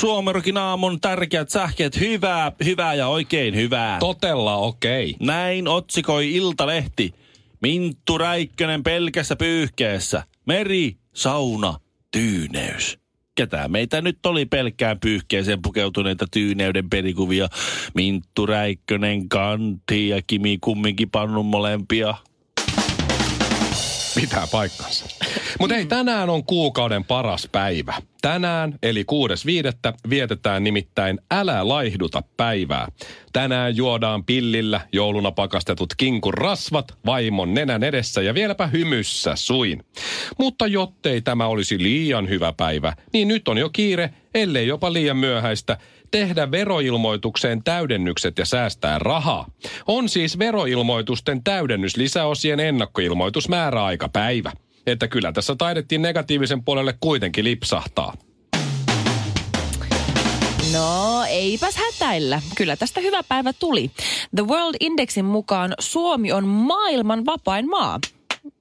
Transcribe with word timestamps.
Suomerokin 0.00 0.56
aamun 0.56 1.00
tärkeät 1.00 1.50
sähkeet. 1.50 2.00
Hyvää, 2.00 2.52
hyvää 2.64 2.94
ja 2.94 3.08
oikein 3.08 3.54
hyvää. 3.54 3.98
Totella 3.98 4.56
okei. 4.56 5.10
Okay. 5.10 5.26
Näin 5.26 5.68
otsikoi 5.68 6.34
Iltalehti. 6.34 7.14
Minttu 7.62 8.18
Räikkönen 8.18 8.82
pelkässä 8.82 9.36
pyyhkeessä. 9.36 10.22
Meri, 10.46 10.96
sauna, 11.14 11.74
tyyneys. 12.10 12.98
Ketä 13.34 13.68
meitä 13.68 14.00
nyt 14.00 14.26
oli 14.26 14.46
pelkkään 14.46 15.00
pyyhkeeseen 15.00 15.62
pukeutuneita 15.62 16.26
tyyneyden 16.30 16.90
perikuvia? 16.90 17.48
Minttu 17.94 18.46
Räikkönen, 18.46 19.28
Kanti 19.28 20.08
ja 20.08 20.22
Kimi 20.26 20.58
kumminkin 20.60 21.10
pannun 21.10 21.46
molempia. 21.46 22.14
Pitää 24.20 24.46
paikkansa. 24.52 25.06
Mutta 25.60 25.76
ei, 25.76 25.86
tänään 25.86 26.30
on 26.30 26.44
kuukauden 26.44 27.04
paras 27.04 27.48
päivä. 27.52 27.94
Tänään, 28.22 28.78
eli 28.82 29.04
6.5. 29.92 29.98
vietetään 30.10 30.64
nimittäin 30.64 31.18
Älä 31.30 31.68
laihduta 31.68 32.22
päivää. 32.36 32.88
Tänään 33.32 33.76
juodaan 33.76 34.24
pillillä 34.24 34.80
jouluna 34.92 35.30
pakastetut 35.30 35.94
kinkun 35.96 36.34
rasvat, 36.34 36.94
vaimon 37.06 37.54
nenän 37.54 37.84
edessä 37.84 38.22
ja 38.22 38.34
vieläpä 38.34 38.66
hymyssä 38.66 39.36
suin. 39.36 39.84
Mutta 40.38 40.66
jottei 40.66 41.20
tämä 41.20 41.46
olisi 41.46 41.82
liian 41.82 42.28
hyvä 42.28 42.52
päivä, 42.56 42.92
niin 43.12 43.28
nyt 43.28 43.48
on 43.48 43.58
jo 43.58 43.70
kiire, 43.70 44.10
ellei 44.34 44.66
jopa 44.66 44.92
liian 44.92 45.16
myöhäistä, 45.16 45.76
tehdä 46.10 46.50
veroilmoitukseen 46.50 47.64
täydennykset 47.64 48.38
ja 48.38 48.44
säästää 48.44 48.98
rahaa. 48.98 49.46
On 49.86 50.08
siis 50.08 50.38
veroilmoitusten 50.38 51.44
täydennys 51.44 51.96
lisäosien 51.96 52.60
ennakkoilmoitus 52.60 53.48
määräaikapäivä. 53.48 54.52
Että 54.86 55.08
kyllä 55.08 55.32
tässä 55.32 55.56
taidettiin 55.56 56.02
negatiivisen 56.02 56.64
puolelle 56.64 56.94
kuitenkin 57.00 57.44
lipsahtaa. 57.44 58.14
No, 60.72 61.24
eipäs 61.28 61.76
hätäillä. 61.76 62.42
Kyllä 62.56 62.76
tästä 62.76 63.00
hyvä 63.00 63.22
päivä 63.28 63.52
tuli. 63.52 63.90
The 64.36 64.46
World 64.46 64.76
Indexin 64.80 65.24
mukaan 65.24 65.74
Suomi 65.78 66.32
on 66.32 66.44
maailman 66.44 67.26
vapain 67.26 67.70
maa. 67.70 67.98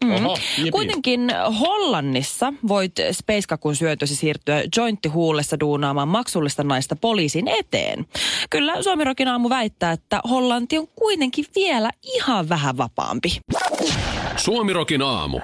Mm. 0.05 0.11
Oho, 0.11 0.38
jipi. 0.58 0.72
Kuitenkin 0.72 1.31
Hollannissa 1.59 2.53
voit 2.67 2.92
speiskakun 3.11 3.75
syötösi 3.75 4.16
siirtyä 4.16 4.64
jointtihuulessa 4.78 5.59
duunaamaan 5.59 6.08
maksullista 6.08 6.64
naista 6.64 6.95
poliisin 6.95 7.47
eteen. 7.47 8.05
Kyllä 8.50 8.83
Suomirokin 8.83 9.27
aamu 9.27 9.50
väittää, 9.50 9.92
että 9.92 10.22
Hollanti 10.30 10.77
on 10.77 10.88
kuitenkin 10.95 11.45
vielä 11.55 11.89
ihan 12.03 12.50
vähän 12.50 12.77
vapaampi. 12.77 13.39
Suomirokin 14.38 15.02
aamu. 15.02 15.39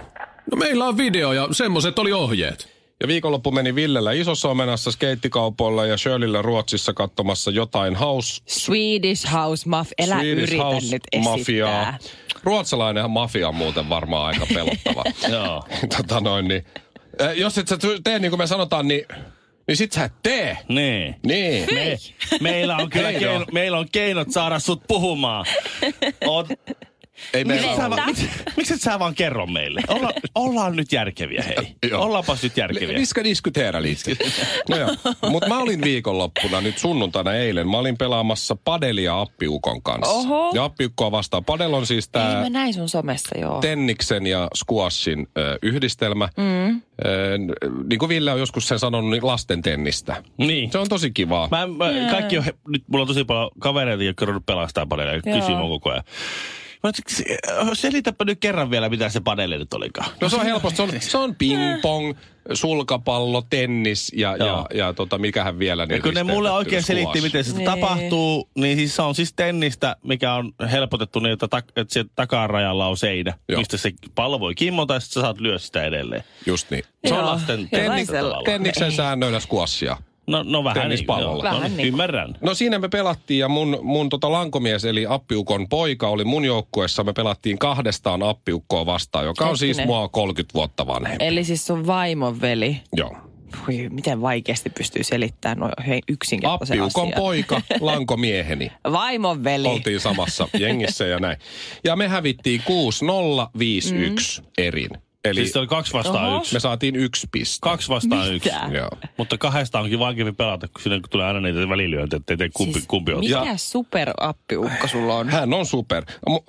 No 0.52 0.58
meillä 0.58 0.86
on 0.86 0.98
video 0.98 1.33
ja 1.33 1.48
semmoset 1.52 2.00
oli 2.00 2.11
ohjeet. 2.11 2.75
Ja 3.06 3.08
viikonloppu 3.08 3.52
meni 3.52 3.75
Villellä 3.75 4.11
isossa 4.11 4.50
omenassa 4.50 4.92
skeittikaupoilla 4.92 5.86
ja 5.86 5.98
Shirleyllä 5.98 6.42
Ruotsissa 6.42 6.94
katsomassa 6.94 7.52
jotain 7.52 7.95
house... 7.95 8.42
Swedish 8.48 9.31
House 9.34 9.70
Mafia. 9.70 9.94
Älä 10.06 10.16
Swedish 10.16 10.42
yritä 10.44 10.64
house 10.64 10.95
nyt 10.95 11.04
esittää. 11.11 11.38
mafiaa. 11.38 11.98
Ruotsalainen 12.43 13.11
mafia 13.11 13.48
on 13.48 13.55
muuten 13.55 13.89
varmaan 13.89 14.26
aika 14.27 14.45
pelottava. 14.54 15.04
Joo. 15.38 15.64
tota 15.98 16.20
noin, 16.20 16.48
niin. 16.48 16.66
Eh, 17.20 17.32
Jos 17.36 17.58
et 17.58 17.67
sä 17.67 17.77
tee 18.04 18.20
niin 18.20 18.32
kuin 18.32 18.39
me 18.39 18.48
sanotaan, 18.48 18.88
niin, 18.88 19.05
niin 19.67 19.77
sit 19.77 19.92
sä 19.92 20.04
et 20.04 20.14
tee. 20.23 20.58
Niin. 20.70 21.16
Niin. 21.26 21.67
Me, 21.73 21.98
meillä 22.42 22.77
on 22.77 22.89
kyllä 22.89 23.11
Keino. 23.11 23.27
keino, 23.30 23.45
meillä 23.52 23.77
on 23.77 23.87
keinot 23.92 24.32
saada 24.32 24.60
sut 24.60 24.82
puhumaan. 24.87 25.45
Oot, 26.27 26.48
Ei 27.33 27.43
miksi, 27.45 27.61
meillä 27.61 27.77
sä, 27.81 27.87
ole. 27.87 27.95
va, 27.95 28.05
miksi, 28.05 28.30
miksi 28.58 28.73
et 28.73 28.81
sä 28.81 28.99
vaan 28.99 29.15
kerro 29.15 29.45
meille? 29.48 29.81
Olla, 29.87 30.11
ollaan 30.36 30.76
nyt 30.76 30.92
järkeviä, 30.92 31.43
hei. 31.48 31.76
Joo. 31.92 32.03
Ollaanpas 32.03 32.43
nyt 32.43 32.58
järkeviä. 32.58 32.98
Vi 32.99 33.05
ska 33.05 33.23
diskutera 33.23 33.81
lite. 33.81 34.17
No 34.70 34.77
joo. 34.77 34.89
Mutta 35.30 35.49
mä 35.49 35.59
olin 35.59 35.81
viikonloppuna 35.81 36.61
nyt 36.61 36.77
sunnuntaina 36.77 37.33
eilen. 37.33 37.67
Mä 37.70 37.77
olin 37.77 37.98
pelaamassa 37.98 38.55
padelia 38.64 39.21
appiukon 39.21 39.81
kanssa. 39.81 40.11
Oho. 40.14 40.52
Ja 40.54 40.64
appiukkoa 40.64 41.11
vastaan. 41.11 41.45
Padel 41.45 41.73
on 41.73 41.86
siis 41.87 42.05
Ei 42.05 42.09
tää 42.11 42.42
mä 42.42 42.49
näin 42.49 42.73
sun 42.73 42.89
somessa, 42.89 43.37
joo. 43.39 43.61
tenniksen 43.61 44.27
ja 44.27 44.48
squashin 44.55 45.27
ö, 45.37 45.59
yhdistelmä. 45.61 46.30
Mm. 46.37 46.81
Ö, 47.05 47.37
niin 47.89 47.99
kuin 47.99 48.09
Ville 48.09 48.31
on 48.31 48.39
joskus 48.39 48.67
sen 48.67 48.80
sanonut, 48.80 49.09
niin 49.11 49.25
lasten 49.27 49.61
tennistä. 49.61 50.23
Niin. 50.37 50.71
Se 50.71 50.77
on 50.77 50.89
tosi 50.89 51.11
kivaa. 51.11 51.48
Mä, 51.52 51.67
mä, 51.67 51.86
kaikki 52.11 52.37
on, 52.37 52.43
he- 52.43 52.54
nyt 52.67 52.83
mulla 52.87 53.02
on 53.02 53.08
tosi 53.08 53.23
paljon 53.23 53.52
kavereita, 53.59 54.04
jotka 54.04 54.25
on 54.25 54.43
pelastaa 54.45 54.86
padelia 54.86 55.21
kysyy 55.21 55.55
koko 55.70 55.89
ajan. 55.92 56.04
Selitäpä 57.73 58.26
nyt 58.26 58.40
kerran 58.40 58.72
vielä, 58.72 58.90
mitä 58.90 59.10
se 59.10 59.20
padeli 59.20 59.58
nyt 59.58 59.73
olikaan. 59.73 60.12
No 60.22 60.30
se 60.30 60.36
on 60.36 60.46
helposti. 60.46 60.78
Se 60.78 60.84
on, 60.84 60.90
se 61.00 61.18
on 61.18 61.36
ping-pong, 61.36 62.14
sulkapallo, 62.54 63.42
tennis 63.50 64.12
ja, 64.16 64.36
ja, 64.38 64.46
Joo. 64.46 64.68
ja 64.73 64.94
tota, 64.94 65.18
mikähän 65.18 65.60
vielä. 65.60 65.86
Niin 65.86 65.96
Ja 65.96 66.02
kun 66.02 66.14
ne 66.14 66.23
mulle 66.23 66.52
oikein 66.52 66.84
squash. 66.84 66.88
selitti, 67.02 67.22
miten 67.22 67.44
se 67.44 67.54
Niin. 67.58 67.66
tapahtuu, 67.66 68.50
niin 68.56 68.78
siis 68.78 68.96
se 68.96 69.02
on 69.02 69.16
siis 69.16 69.34
tennistä, 69.36 69.96
mikä 70.04 70.34
on 70.34 70.54
helpotettu 70.72 71.20
niin, 71.20 71.34
että, 71.34 71.48
tak, 71.48 71.66
että 71.76 71.94
se 71.94 72.06
takarajalla 72.16 72.88
on 72.88 72.98
seinä, 72.98 73.34
Joo. 73.50 73.60
mistä 73.60 73.78
se 73.78 73.92
pallo 74.16 74.40
voi 74.40 74.56
kimmota 74.56 74.94
ja 74.94 75.00
sitten 75.00 75.14
sä 75.14 75.22
saat 75.22 75.40
lyö 75.40 75.60
sitä 75.60 75.84
edelleen. 75.84 76.23
Just 76.46 76.72
niin. 76.72 76.84
Se 77.08 77.14
on 77.14 77.26
lasten. 77.26 77.70
Tenniksen 78.46 78.92
säännöillä 78.92 79.40
squashia. 79.40 79.98
No, 80.27 80.43
no 80.43 80.63
vähän 80.63 80.89
niin. 80.89 81.05
Joo. 81.21 81.43
Vähän 81.43 81.61
no, 81.71 81.77
niin. 81.77 81.87
Ymmärrän. 81.87 82.37
No 82.41 82.53
siinä 82.53 82.80
me 82.80 82.89
pelattiin 82.89 83.39
ja 83.39 83.47
mun, 83.47 83.80
mun 83.81 84.09
tota 84.09 84.31
lankomies 84.31 84.86
eli 84.86 85.05
appiukon 85.09 85.69
poika 85.69 86.08
oli 86.09 86.23
mun 86.23 86.45
joukkueessa. 86.45 87.03
Me 87.03 87.13
pelattiin 87.13 87.58
kahdestaan 87.59 88.23
appiukkoa 88.23 88.86
vastaan, 88.86 89.25
joka 89.25 89.45
on 89.45 89.58
siis 89.58 89.77
Hetkinen. 89.77 89.87
mua 89.95 90.08
30 90.09 90.53
vuotta 90.53 90.87
vanhempi. 90.87 91.25
Eli 91.25 91.43
siis 91.43 91.67
sun 91.67 91.87
vaimon 91.87 92.41
veli. 92.41 92.77
Joo. 92.95 93.17
Voi, 93.67 93.89
miten 93.89 94.21
vaikeasti 94.21 94.69
pystyy 94.69 95.03
selittämään 95.03 95.58
noin 95.59 95.71
he- 95.87 95.99
yksinkertaisen 96.09 96.81
Appiukon 96.81 97.03
asian. 97.07 97.21
poika, 97.21 97.61
lankomieheni. 97.80 98.71
Vaimon 98.92 99.43
veli. 99.43 99.67
Oltiin 99.67 99.99
samassa 99.99 100.47
jengissä 100.59 101.05
ja 101.05 101.19
näin. 101.19 101.37
Ja 101.83 101.95
me 101.95 102.07
hävittiin 102.07 102.61
6-0-5-1 102.61 104.43
erin. 104.57 104.89
Eli 105.25 105.39
Siis 105.41 105.55
oli 105.58 105.67
kaksi 105.67 105.93
vastaan 105.93 106.25
Oho. 106.30 106.37
yksi. 106.37 106.53
me 106.53 106.59
saatiin 106.59 106.95
yksi 106.95 107.27
piste. 107.31 107.58
Kaksi 107.61 107.89
vastaan 107.89 108.33
yksi. 108.33 108.49
Mitä? 108.49 108.69
Joo. 108.77 108.89
Mutta 109.17 109.37
kahdesta 109.37 109.80
onkin 109.80 109.99
vaikeampi 109.99 110.31
pelata, 110.31 110.67
kun 110.67 110.81
siinä 110.81 110.99
tulee 111.09 111.25
aina 111.27 111.39
niitä 111.39 111.69
välilyöntejä, 111.69 112.17
ettei 112.17 112.37
tee 112.37 112.49
kumpi, 112.53 112.73
Siis 112.73 112.87
kumpi 112.87 113.13
on. 113.13 113.19
Mikä 113.19 113.43
Ja- 113.45 113.58
superappiukko 113.58 114.87
sulla 114.87 115.15
on? 115.15 115.30
Hän 115.30 115.53
on 115.53 115.65
super. 115.65 116.03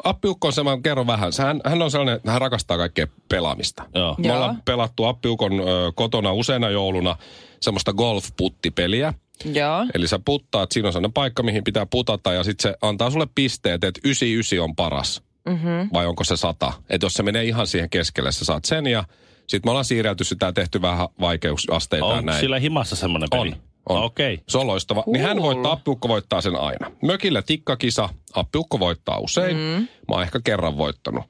Appiukko 0.05 0.47
on 0.47 0.53
se, 0.53 0.63
mä 0.63 0.79
kerron 0.83 1.07
vähän. 1.07 1.33
Hän, 1.39 1.61
hän 1.65 1.83
on 1.83 1.91
sellainen, 1.91 2.21
hän 2.27 2.41
rakastaa 2.41 2.77
kaikkea 2.77 3.07
pelaamista. 3.29 3.83
Joo. 3.95 4.15
Me 4.19 4.29
Joo. 4.29 4.37
ollaan 4.37 4.63
pelattu 4.65 5.05
Appiukon 5.05 5.53
ö, 5.61 5.65
kotona 5.95 6.33
useana 6.33 6.71
jouluna 6.71 7.17
semmoista 7.61 7.93
golf-puttipeliä. 7.93 9.15
Joo. 9.53 9.87
Eli 9.95 10.09
sä 10.09 10.19
puttaat, 10.25 10.73
siinä 10.73 10.87
on 10.89 10.93
sellainen 10.93 11.13
paikka, 11.13 11.43
mihin 11.43 11.65
pitää 11.65 11.87
putata 11.87 12.33
ja 12.33 12.45
sitten 12.45 12.71
se 12.73 12.77
antaa 12.83 13.11
sulle 13.11 13.27
pisteet, 13.35 13.85
että 13.85 14.01
99 14.05 14.61
on 14.65 14.77
paras. 14.77 15.23
Mm-hmm. 15.47 15.91
Vai 15.93 16.07
onko 16.07 16.25
se 16.25 16.37
100? 16.37 16.73
Että 16.91 17.05
jos 17.05 17.15
se 17.15 17.23
menee 17.23 17.45
ihan 17.45 17.67
siihen 17.67 17.91
keskelle, 17.91 18.33
sä 18.33 18.45
saat 18.45 18.65
sen 18.65 18.87
ja 18.87 19.05
sitten 19.47 19.69
me 19.69 19.71
ollaan 19.71 19.85
siirrelty 19.85 20.25
sitä 20.25 20.47
ja 20.47 20.53
tehty 20.53 20.83
vähän 20.83 21.09
vaikeusasteita 21.21 22.07
ja 22.07 22.13
On 22.13 22.27
näin. 22.27 22.41
sillä 22.41 22.59
himassa 22.59 22.97
semmoinen 22.97 23.29
peli? 23.31 23.49
On. 23.87 23.97
on. 23.97 24.03
Okei. 24.03 24.35
Okay. 24.35 24.45
Se 24.49 24.59
on 24.59 24.67
loistava. 24.67 25.05
Niin 25.07 25.25
hän 25.25 25.43
voittaa, 25.43 25.73
appiukko 25.73 26.09
voittaa 26.09 26.41
sen 26.41 26.57
aina. 26.57 26.91
Mökillä 27.03 27.43
tikkakisa, 27.43 28.09
appiukko 28.35 28.81
voittaa 28.81 29.19
usein. 29.19 29.57
Mm. 29.57 29.63
Mä 30.09 30.15
oon 30.15 30.23
ehkä 30.23 30.41
kerran 30.45 30.77
voittanut. 30.77 31.25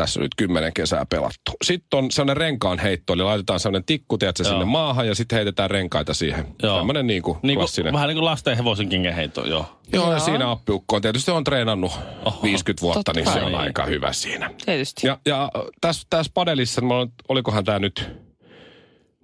Tässä 0.00 0.20
nyt 0.20 0.34
kymmenen 0.36 0.72
kesää 0.74 1.06
pelattu. 1.06 1.52
Sitten 1.64 1.98
on 1.98 2.10
sellainen 2.10 2.36
renkaan 2.36 2.78
heitto, 2.78 3.12
eli 3.12 3.22
laitetaan 3.22 3.60
sellainen 3.60 3.84
tikku, 3.84 4.18
tiedätkö, 4.18 4.42
Joo. 4.42 4.50
sinne 4.52 4.64
maahan 4.64 5.06
ja 5.06 5.14
sitten 5.14 5.36
heitetään 5.36 5.70
renkaita 5.70 6.14
siihen. 6.14 6.46
Joo. 6.62 6.76
Tämmöinen 6.78 7.06
niin 7.06 7.22
kuin 7.22 7.38
Niin 7.42 7.58
klassinen. 7.58 7.84
kuin, 7.92 7.94
vähän 7.94 8.08
niin 8.08 8.16
kuin 8.16 8.24
lasten 8.24 8.56
hevosen 8.56 8.88
kengeheitto, 8.88 9.46
joo. 9.46 9.80
Joo, 9.92 10.12
ja 10.12 10.18
siinä 10.18 10.50
appiukko 10.50 10.96
on 10.96 11.02
tietysti 11.02 11.30
on 11.30 11.44
treenannut 11.44 11.92
Oho. 12.24 12.42
50 12.42 12.82
vuotta, 12.82 12.98
Totta 12.98 13.12
niin 13.12 13.32
se 13.32 13.42
on 13.42 13.54
aika 13.54 13.86
hyvä 13.86 14.12
siinä. 14.12 14.50
Tietysti. 14.66 15.06
Ja, 15.06 15.18
ja 15.26 15.50
tässä, 15.80 16.06
tässä 16.10 16.32
padelissa, 16.34 16.80
mulla 16.80 17.00
on- 17.00 17.12
olikohan 17.28 17.64
tämä 17.64 17.78
nyt 17.78 18.08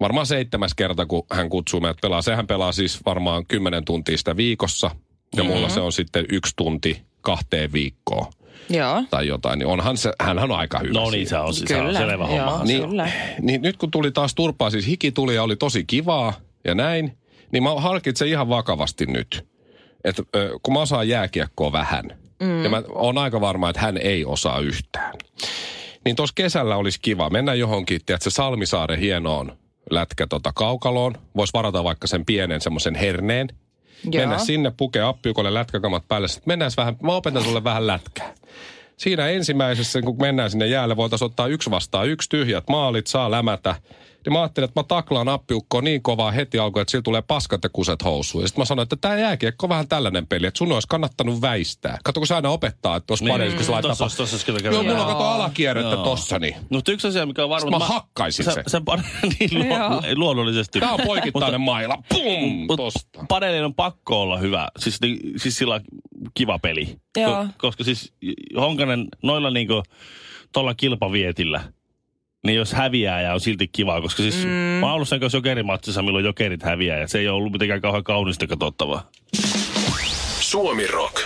varmaan 0.00 0.26
seitsemäs 0.26 0.74
kerta, 0.74 1.06
kun 1.06 1.22
hän 1.32 1.48
kutsuu 1.48 1.80
meidät 1.80 1.96
pelaa. 2.02 2.22
Sehän 2.22 2.46
pelaa 2.46 2.72
siis 2.72 3.00
varmaan 3.06 3.46
10 3.46 3.84
tuntia 3.84 4.18
sitä 4.18 4.36
viikossa. 4.36 4.90
Ja 5.36 5.42
Mm-hmm. 5.42 5.54
mulla 5.56 5.68
se 5.68 5.80
on 5.80 5.92
sitten 5.92 6.24
yksi 6.32 6.52
tunti 6.56 7.02
kahteen 7.20 7.72
viikkoon. 7.72 8.26
Joo. 8.68 9.04
tai 9.10 9.26
jotain, 9.26 9.58
niin 9.58 9.66
onhan 9.66 9.96
se, 9.96 10.12
hänhän 10.20 10.50
on 10.50 10.58
aika 10.58 10.78
hyvä 10.78 10.92
No 10.92 11.10
niin, 11.10 11.28
se 11.28 11.38
on, 11.38 11.54
siis, 11.54 11.68
se 11.68 11.76
on 11.76 11.86
Kyllä, 11.86 11.98
selvä 11.98 12.26
homma. 12.26 12.64
Niin, 12.64 12.88
Kyllä. 12.88 13.10
niin 13.40 13.62
nyt 13.62 13.76
kun 13.76 13.90
tuli 13.90 14.10
taas 14.10 14.34
turpaa, 14.34 14.70
siis 14.70 14.86
hiki 14.86 15.12
tuli 15.12 15.34
ja 15.34 15.42
oli 15.42 15.56
tosi 15.56 15.84
kivaa 15.84 16.32
ja 16.64 16.74
näin, 16.74 17.18
niin 17.52 17.62
mä 17.62 17.74
harkitsen 17.74 18.28
ihan 18.28 18.48
vakavasti 18.48 19.06
nyt, 19.06 19.46
että 20.04 20.22
kun 20.62 20.74
mä 20.74 20.80
osaan 20.80 21.08
jääkiekkoa 21.08 21.72
vähän, 21.72 22.04
mm. 22.40 22.64
ja 22.64 22.70
mä 22.70 22.82
oon 22.88 23.18
aika 23.18 23.40
varma, 23.40 23.70
että 23.70 23.82
hän 23.82 23.96
ei 23.96 24.24
osaa 24.24 24.58
yhtään, 24.58 25.12
niin 26.04 26.16
tuossa 26.16 26.34
kesällä 26.34 26.76
olisi 26.76 26.98
kiva 27.02 27.30
mennä 27.30 27.54
johonkin, 27.54 28.00
tiedätkö, 28.06 28.30
Salmisaaren 28.30 28.98
hienoon 28.98 29.56
lätkä 29.90 30.26
tota 30.26 30.52
kaukaloon. 30.54 31.14
Voisi 31.36 31.52
varata 31.52 31.84
vaikka 31.84 32.06
sen 32.06 32.24
pienen 32.24 32.60
semmoisen 32.60 32.94
herneen. 32.94 33.48
Joo. 34.04 34.26
Mennä 34.26 34.38
sinne, 34.38 34.72
pukea 34.76 35.08
appiukolle 35.08 35.54
lätkäkamat 35.54 36.08
päälle. 36.08 36.28
Sitten 36.28 36.50
mennään 36.50 36.70
vähän, 36.76 36.96
mä 37.02 37.12
opetan 37.12 37.44
sulle 37.44 37.64
vähän 37.64 37.86
lätkää. 37.86 38.34
Siinä 38.96 39.28
ensimmäisessä, 39.28 40.02
kun 40.02 40.16
mennään 40.20 40.50
sinne 40.50 40.66
jäälle, 40.66 40.96
voitaisiin 40.96 41.26
ottaa 41.26 41.46
yksi 41.46 41.70
vastaan 41.70 42.08
yksi 42.08 42.28
tyhjät 42.28 42.64
maalit, 42.68 43.06
saa 43.06 43.30
lämätä. 43.30 43.74
Niin 44.26 44.32
mä 44.32 44.40
ajattelin, 44.40 44.68
että 44.68 44.80
mä 44.80 44.84
taklaan 44.84 45.28
appiukkoa 45.28 45.82
niin 45.82 46.02
kovaa 46.02 46.30
heti 46.30 46.58
alkuun, 46.58 46.80
että 46.80 46.90
sillä 46.90 47.02
tulee 47.02 47.22
paskat 47.22 47.64
ja 47.64 47.70
kuset 47.72 48.04
housuun. 48.04 48.44
Ja 48.44 48.48
sitten 48.48 48.60
mä 48.60 48.64
sanoin, 48.64 48.82
että 48.82 48.96
tämä 49.00 49.16
jääkiekko 49.16 49.66
on 49.66 49.70
vähän 49.70 49.88
tällainen 49.88 50.26
peli, 50.26 50.46
että 50.46 50.58
sun 50.58 50.72
olisi 50.72 50.88
kannattanut 50.88 51.40
väistää. 51.40 51.98
Kato, 52.04 52.20
kun 52.20 52.26
sä 52.26 52.36
aina 52.36 52.50
opettaa, 52.50 52.96
että 52.96 53.06
tuossa 53.06 53.24
niin, 53.24 53.32
paneelissa, 53.32 53.56
kun 53.56 53.66
se 53.66 53.72
laittaa... 53.72 53.96
Tossa, 53.96 54.16
tossa, 54.16 54.46
tossa, 54.46 54.62
kyllä 54.62 54.74
Joo, 54.74 54.82
mulla 54.82 55.04
kato 55.04 55.24
alakierrettä 55.24 55.96
tossa, 55.96 56.38
niin. 56.38 56.56
Mutta 56.70 56.92
yksi 56.92 57.08
asia, 57.08 57.26
mikä 57.26 57.44
on 57.44 57.50
varma... 57.50 57.78
Mä 57.78 57.84
hakkaisin 57.84 58.44
se. 58.44 58.52
sen. 58.52 58.64
Sen 58.66 58.82
niin, 59.40 60.18
luonnollisesti. 60.18 60.80
Tää 60.80 60.92
on 60.92 61.00
poikittainen 61.06 61.60
maila. 61.60 62.02
Pum! 62.08 62.76
Tosta. 62.76 63.24
padelin 63.28 63.64
on 63.64 63.74
pakko 63.74 64.22
olla 64.22 64.38
hyvä. 64.38 64.68
Siis, 64.78 64.98
siis 65.36 65.58
sillä 65.58 65.80
kiva 66.34 66.58
peli. 66.58 66.96
Joo. 67.16 67.44
Ko- 67.44 67.48
koska 67.58 67.84
siis 67.84 68.12
Honkanen 68.56 69.08
noilla 69.22 69.50
niinku 69.50 69.82
tuolla 70.52 70.74
kilpavietillä, 70.74 71.60
niin 72.46 72.56
jos 72.56 72.72
häviää 72.72 73.22
ja 73.22 73.32
on 73.34 73.40
silti 73.40 73.68
kiva, 73.68 74.00
koska 74.00 74.22
siis 74.22 74.44
mm. 74.44 74.50
mä 74.50 74.86
oon 74.86 74.94
ollut 74.94 75.08
sen 75.08 75.20
kanssa 75.20 75.38
jokerimatsissa, 75.38 76.02
milloin 76.02 76.24
jokerit 76.24 76.62
häviää 76.62 76.98
ja 76.98 77.08
se 77.08 77.18
ei 77.18 77.28
ole 77.28 77.36
ollut 77.36 77.52
mitenkään 77.52 77.80
kauhean 77.80 78.04
kaunista 78.04 78.46
katsottavaa. 78.46 79.10
Suomi 80.40 80.86
Rock. 80.86 81.16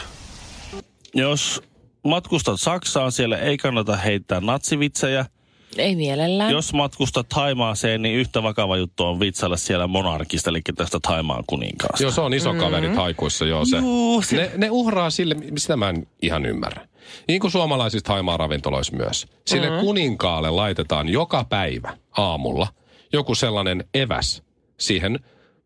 Jos 1.15 1.63
matkustat 2.05 2.61
Saksaan, 2.61 3.13
siellä 3.13 3.39
ei 3.39 3.57
kannata 3.57 3.97
heittää 3.97 4.41
natsivitsejä. 4.41 5.27
Ei 5.79 5.97
mielellään. 5.97 6.53
Jos 6.53 6.73
matkustat 6.73 7.29
Taimaaseen, 7.29 8.03
niin 8.03 8.17
yhtä 8.17 8.43
vakava 8.43 8.77
juttu 8.77 9.05
on 9.05 9.21
vitsailla 9.21 9.57
siellä 9.57 9.87
monarkista, 9.87 10.51
eli 10.51 10.61
tästä 10.77 10.99
Taimaan 11.03 11.45
kuninkaasta. 11.47 12.03
Joo, 12.03 12.11
se 12.13 12.21
on 12.21 12.35
iso 12.35 12.55
kaveri 12.55 12.89
taikuissa, 12.89 13.47
joo 13.47 13.65
se. 13.65 13.77
Juu, 13.77 14.23
se- 14.23 14.37
Ne, 14.37 14.51
ne 14.57 14.71
uhraa 14.71 15.11
sille, 15.11 15.37
sitä 15.59 15.77
mä 15.77 15.89
en 15.89 16.07
ihan 16.23 16.47
ymmärrä. 16.47 16.87
Niin 17.29 17.41
kuin 17.41 17.51
suomalaisista 17.51 18.13
haimaa 18.13 18.37
ravintoloissa 18.37 18.97
myös. 18.97 19.27
Sille 19.47 19.67
mm-hmm. 19.67 19.85
kuninkaalle 19.85 20.51
laitetaan 20.51 21.09
joka 21.09 21.45
päivä 21.45 21.97
aamulla 22.17 22.67
joku 23.13 23.35
sellainen 23.35 23.85
eväs 23.95 24.43
siihen 24.79 25.19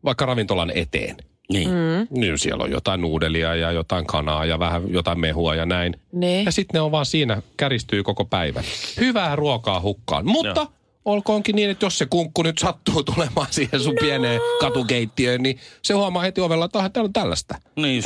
vaikka 0.04 0.26
ravintolan 0.26 0.72
eteen. 0.74 1.16
Niin. 1.52 1.68
Mm. 1.68 2.20
Niin 2.20 2.38
siellä 2.38 2.64
on 2.64 2.70
jotain 2.70 3.00
nuudelia 3.00 3.54
ja 3.54 3.72
jotain 3.72 4.06
kanaa 4.06 4.44
ja 4.44 4.58
vähän 4.58 4.82
jotain 4.92 5.20
mehua 5.20 5.54
ja 5.54 5.66
näin. 5.66 5.96
Niin. 6.12 6.44
Ja 6.44 6.52
sitten 6.52 6.78
ne 6.78 6.80
on 6.80 6.92
vaan 6.92 7.06
siinä, 7.06 7.42
käristyy 7.56 8.02
koko 8.02 8.24
päivän. 8.24 8.64
Hyvää 9.00 9.36
ruokaa 9.36 9.80
hukkaan. 9.80 10.26
Mutta 10.26 10.60
Joo. 10.60 10.72
olkoonkin 11.04 11.56
niin, 11.56 11.70
että 11.70 11.86
jos 11.86 11.98
se 11.98 12.06
kunkku 12.06 12.42
nyt 12.42 12.58
sattuu 12.58 13.02
tulemaan 13.02 13.46
siihen 13.50 13.80
sun 13.80 13.94
no. 13.94 14.00
pieneen 14.00 14.40
katukeittiöön, 14.60 15.42
niin 15.42 15.58
se 15.82 15.94
huomaa 15.94 16.22
heti 16.22 16.40
ovella, 16.40 16.64
että 16.64 16.78
"Ah, 16.78 16.90
täällä 16.92 17.08
on 17.08 17.12
tällaista. 17.12 17.54
Niin 17.76 18.02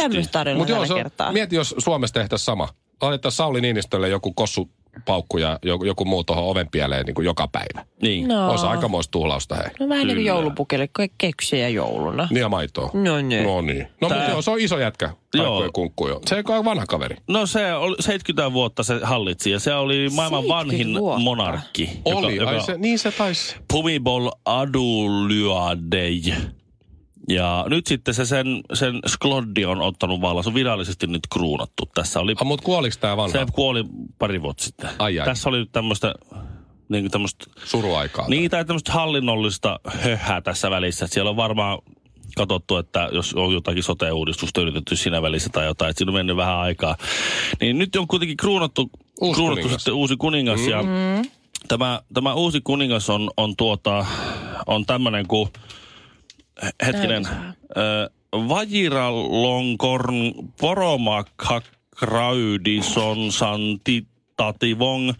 Mutta 0.56 0.73
joo, 0.73 0.87
se 0.87 0.94
mieti, 1.32 1.56
jos 1.56 1.75
Suomessa 1.79 2.14
tehtäisiin 2.14 2.44
sama. 2.44 2.69
Laitettaisiin 3.03 3.37
Sauli 3.37 3.61
Niinistölle 3.61 4.09
joku 4.09 4.33
kossupaukku 4.33 5.39
ja 5.39 5.59
joku, 5.62 5.85
joku 5.85 6.05
muu 6.05 6.25
tuohon 6.25 6.45
oven 6.45 6.69
pieleen 6.71 7.06
niin 7.06 7.15
kuin 7.15 7.25
joka 7.25 7.49
päivä. 7.49 7.85
Niin. 8.03 8.29
No. 8.29 8.50
Olisi 8.50 8.67
aikamoista 8.67 9.11
tuhlausta, 9.11 9.55
hei. 9.55 9.65
No 9.81 9.89
vähän 9.89 10.06
niin 10.06 10.17
kuin 10.17 10.27
joulupukille, 10.27 10.89
ke- 11.03 11.11
keksiä 11.19 11.69
jouluna. 11.69 12.29
Niin 12.31 12.41
ja 12.41 12.49
maitoa. 12.49 12.91
No 12.95 13.21
niin. 13.21 13.45
No 13.45 13.61
niin. 13.61 13.87
No 14.00 14.09
Tää- 14.09 14.19
mutta 14.19 14.31
joo, 14.33 14.43
se 14.43 14.50
on 14.50 14.61
iso 14.61 14.79
jätkä. 14.79 15.11
Joo. 15.35 15.69
Kunkku 15.73 16.09
jo. 16.09 16.21
Se 16.27 16.43
on 16.49 16.65
vanha 16.65 16.87
kaveri. 16.87 17.17
No 17.29 17.47
se 17.47 17.73
oli 17.75 17.97
70 18.00 18.53
vuotta 18.53 18.83
se 18.83 19.00
hallitsi 19.03 19.50
ja 19.50 19.59
se 19.61 19.75
oli 19.75 20.09
maailman 20.15 20.43
70 20.43 20.55
vanhin 20.55 20.99
vuotta. 21.00 21.21
monarkki. 21.21 21.91
Oli, 22.05 22.37
joka, 22.37 22.50
ai 22.50 22.56
joka 22.56 22.67
se, 22.67 22.79
niin 22.79 22.99
se 22.99 23.11
taisi. 23.11 23.56
Pumibol 23.73 24.31
Adulyadej. 24.45 26.33
Ja 27.29 27.65
nyt 27.69 27.87
sitten 27.87 28.15
se 28.15 28.25
sen, 28.25 28.47
sen 28.75 29.01
Skloddi 29.07 29.65
on 29.65 29.81
ottanut 29.83 30.21
vallan. 30.21 30.45
Se 30.45 30.51
on 30.51 30.55
virallisesti 30.55 31.07
nyt 31.07 31.27
kruunattu. 31.33 31.87
Tässä 31.95 32.21
oli, 32.21 32.35
Ah, 32.41 32.47
mutta 32.47 32.65
kuoliks 32.65 32.99
tää 32.99 33.17
vanha? 33.17 33.39
se 33.39 33.47
kuoli 33.53 33.85
pari 34.19 34.43
vuotta 34.43 34.65
sitten. 34.65 34.91
Ai, 34.99 35.21
ai. 35.21 35.25
Tässä 35.27 35.49
oli 35.49 35.59
nyt 35.59 35.73
tämmöistä 35.73 36.15
niin 36.89 37.05
kuin 37.05 37.11
tämmöistä 37.11 37.45
Suruaikaa. 37.65 38.29
Niin, 38.29 38.51
tai 38.51 38.65
tämmöistä 38.65 38.93
hallinnollista 38.93 39.81
höhää 39.87 40.41
tässä 40.41 40.71
välissä. 40.71 41.05
Että 41.05 41.15
siellä 41.15 41.31
on 41.31 41.37
varmaan 41.37 41.79
katsottu, 42.37 42.77
että 42.77 43.09
jos 43.13 43.35
on 43.35 43.53
jotakin 43.53 43.83
sote-uudistusta 43.83 44.61
yritetty 44.61 44.97
siinä 44.97 45.23
välissä 45.23 45.51
tai 45.53 45.65
jotain, 45.67 45.91
että 45.91 45.99
siinä 45.99 46.11
on 46.11 46.15
mennyt 46.15 46.37
vähän 46.37 46.57
aikaa. 46.59 46.97
Niin 47.61 47.79
nyt 47.79 47.97
on 47.97 48.09
kuitenkin 48.09 48.37
kruunattu, 48.37 48.91
Uusi 49.21 49.35
kruunattu 49.37 49.63
kuningas. 49.63 49.83
sitten 49.83 49.95
uusi 49.95 50.17
kuningas. 50.17 50.67
Ja 50.67 50.85
tämä, 51.69 52.01
tämä 52.15 52.35
uusi 52.35 52.61
kuningas 52.61 53.11
on, 53.11 53.31
on, 53.37 53.57
tuota, 53.57 54.07
on 54.67 54.87
tämmöinen 54.87 55.27
kuin, 55.27 55.49
hetkinen, 56.87 57.27
ö, 57.77 58.09
Vajiralongkorn 58.33 60.33
Poromakhakraudison 60.61 63.33
Santitativong 63.33 65.17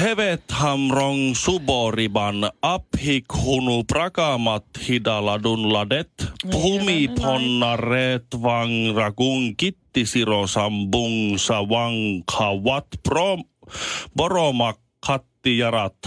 Tevethamrong 0.00 1.36
suboriban 1.36 2.48
abhikhunu 2.64 3.84
prakamat 3.84 4.64
hidaladun 4.80 5.68
ladet 5.68 6.08
pumiponna 6.40 7.76
retvangragun 7.76 9.60
kittisirosambung 9.60 11.36
savanghavat 11.36 12.88
prom 13.04 13.44
boromakhatti 14.16 15.60
jarat. 15.60 16.00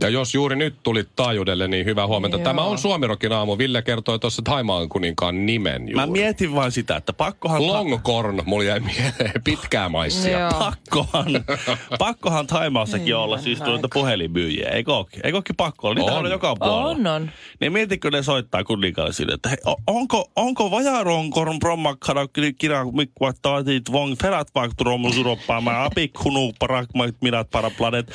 Ja 0.00 0.08
jos 0.08 0.34
juuri 0.34 0.56
nyt 0.56 0.74
tulit 0.82 1.08
taajuudelle, 1.16 1.68
niin 1.68 1.86
hyvää 1.86 2.06
huomenta. 2.06 2.36
Joo. 2.36 2.44
Tämä 2.44 2.62
on 2.62 2.78
Suomirokin 2.78 3.32
aamu. 3.32 3.58
Ville 3.58 3.82
kertoi 3.82 4.18
tuossa 4.18 4.42
Taimaan 4.42 4.88
kuninkaan 4.88 5.46
nimen 5.46 5.82
juuri. 5.82 5.94
Mä 5.94 6.06
mietin 6.06 6.54
vain 6.54 6.72
sitä, 6.72 6.96
että 6.96 7.12
pakkohan... 7.12 7.66
Longkorn, 7.66 8.42
mulla 8.44 8.64
jäi 8.64 8.80
mieleen. 8.80 9.42
Pitkää 9.44 9.88
maissia. 9.88 10.38
Joo. 10.38 10.50
Pakkohan, 10.50 11.26
pakkohan 11.98 12.46
Taimaassakin 12.46 13.16
olla 13.16 13.38
siis 13.38 13.62
tuota 13.62 13.88
puhelinmyyjiä. 13.92 14.68
Eikö 14.68 14.94
ookin? 14.94 15.20
Eikö 15.24 15.38
ookin 15.38 15.56
pakko 15.56 15.88
olla? 15.88 16.00
Niitä 16.00 16.12
on, 16.12 16.24
On. 16.24 16.30
joka 16.30 16.56
puolella. 16.58 16.84
On, 16.84 17.06
on. 17.06 17.30
Niin 17.60 17.72
mietitkö 17.72 18.10
ne 18.10 18.22
soittaa 18.22 18.64
kuninkaalle 18.64 19.12
sille, 19.12 19.32
että 19.34 19.48
hei, 19.48 19.58
o- 19.66 19.82
onko, 19.86 20.30
onko 20.36 20.70
vajaronkorn 20.70 21.58
brommakkara 21.58 22.26
kirja 22.58 22.84
mikvattaatit 22.92 23.92
vong 23.92 24.14
ferat 24.22 24.48
vakturomus 24.54 25.18
uroppaamaan 25.18 25.84
apikkunu 25.84 26.52
parakmait 26.58 27.16
minat 27.22 27.50
paraplanet 27.50 28.12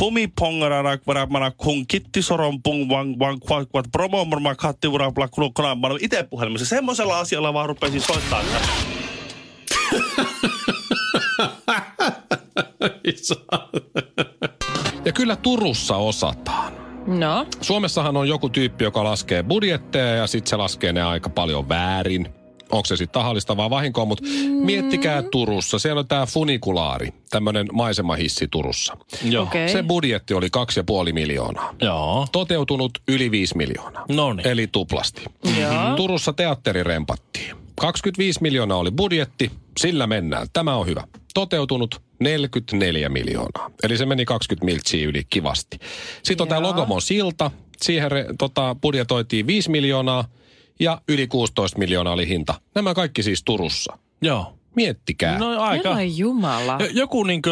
pumi 0.00 0.28
mana 1.26 1.50
kun 1.50 1.86
kittisoron 1.86 2.62
pung 2.62 2.88
vang 2.88 3.18
vang 3.18 3.40
kvakvat 3.40 3.84
promomorma 3.92 4.54
katti 4.54 4.88
urapla 4.88 5.28
kunukona 5.28 5.74
mä 5.74 5.88
itse 6.00 6.22
puhelimessa 6.22 6.66
semmoisella 6.66 7.18
asialla 7.18 7.54
vaan 7.54 7.68
rupesin 7.68 8.00
soittaa. 8.00 8.40
että 8.40 8.68
Ja 15.04 15.12
kyllä 15.12 15.36
Turussa 15.36 15.96
osataan. 15.96 16.72
No, 17.06 17.46
Suomessahan 17.60 18.16
on 18.16 18.28
joku 18.28 18.48
tyyppi, 18.48 18.84
joka 18.84 19.04
laskee 19.04 19.42
budjetteja 19.42 20.14
ja 20.14 20.26
sitten 20.26 20.50
se 20.50 20.56
laskee 20.56 20.92
ne 20.92 21.02
aika 21.02 21.30
paljon 21.30 21.68
väärin. 21.68 22.41
Onko 22.72 22.86
se 22.86 22.96
sitten 22.96 23.20
tahallista 23.20 23.56
vai 23.56 23.70
vahinkoa, 23.70 24.04
mutta 24.04 24.24
mm. 24.24 24.52
miettikää 24.52 25.22
Turussa. 25.22 25.78
Siellä 25.78 26.00
on 26.00 26.08
tämä 26.08 26.26
funikulaari, 26.26 27.08
tämmöinen 27.30 27.66
maisemahissi 27.72 28.48
Turussa. 28.50 28.96
Joo. 29.24 29.42
okei. 29.42 29.68
Se 29.68 29.82
budjetti 29.82 30.34
oli 30.34 30.48
2,5 31.06 31.12
miljoonaa. 31.12 31.74
Joo. 31.82 32.26
Toteutunut 32.32 32.90
yli 33.08 33.30
5 33.30 33.56
miljoonaa. 33.56 34.04
Noniin. 34.08 34.48
Eli 34.48 34.66
tuplasti. 34.66 35.22
Joo. 35.60 35.96
Turussa 35.96 36.32
teatteri 36.32 36.82
rempattiin. 36.82 37.56
25 37.80 38.38
miljoonaa 38.42 38.78
oli 38.78 38.90
budjetti, 38.90 39.50
sillä 39.80 40.06
mennään. 40.06 40.46
Tämä 40.52 40.76
on 40.76 40.86
hyvä. 40.86 41.04
Toteutunut 41.34 42.02
44 42.20 43.08
miljoonaa. 43.08 43.70
Eli 43.82 43.96
se 43.96 44.06
meni 44.06 44.24
20 44.24 44.64
miltsiä 44.64 45.08
yli 45.08 45.22
kivasti. 45.30 45.78
Sitten 46.22 46.44
on 46.44 46.48
tämä. 46.48 46.62
Logomon 46.62 47.02
silta. 47.02 47.50
Siihen 47.82 48.10
re, 48.10 48.26
tota, 48.38 48.76
budjetoitiin 48.82 49.46
5 49.46 49.70
miljoonaa 49.70 50.24
ja 50.82 51.00
yli 51.08 51.26
16 51.26 51.78
miljoonaa 51.78 52.12
oli 52.12 52.28
hinta. 52.28 52.54
Nämä 52.74 52.94
kaikki 52.94 53.22
siis 53.22 53.42
Turussa. 53.44 53.98
Joo. 54.22 54.54
Miettikää. 54.76 55.38
No 55.38 55.60
aika. 55.62 56.02
Jumala. 56.02 56.76
Jo- 56.80 56.86
Joku 56.92 57.22
niinkö 57.24 57.50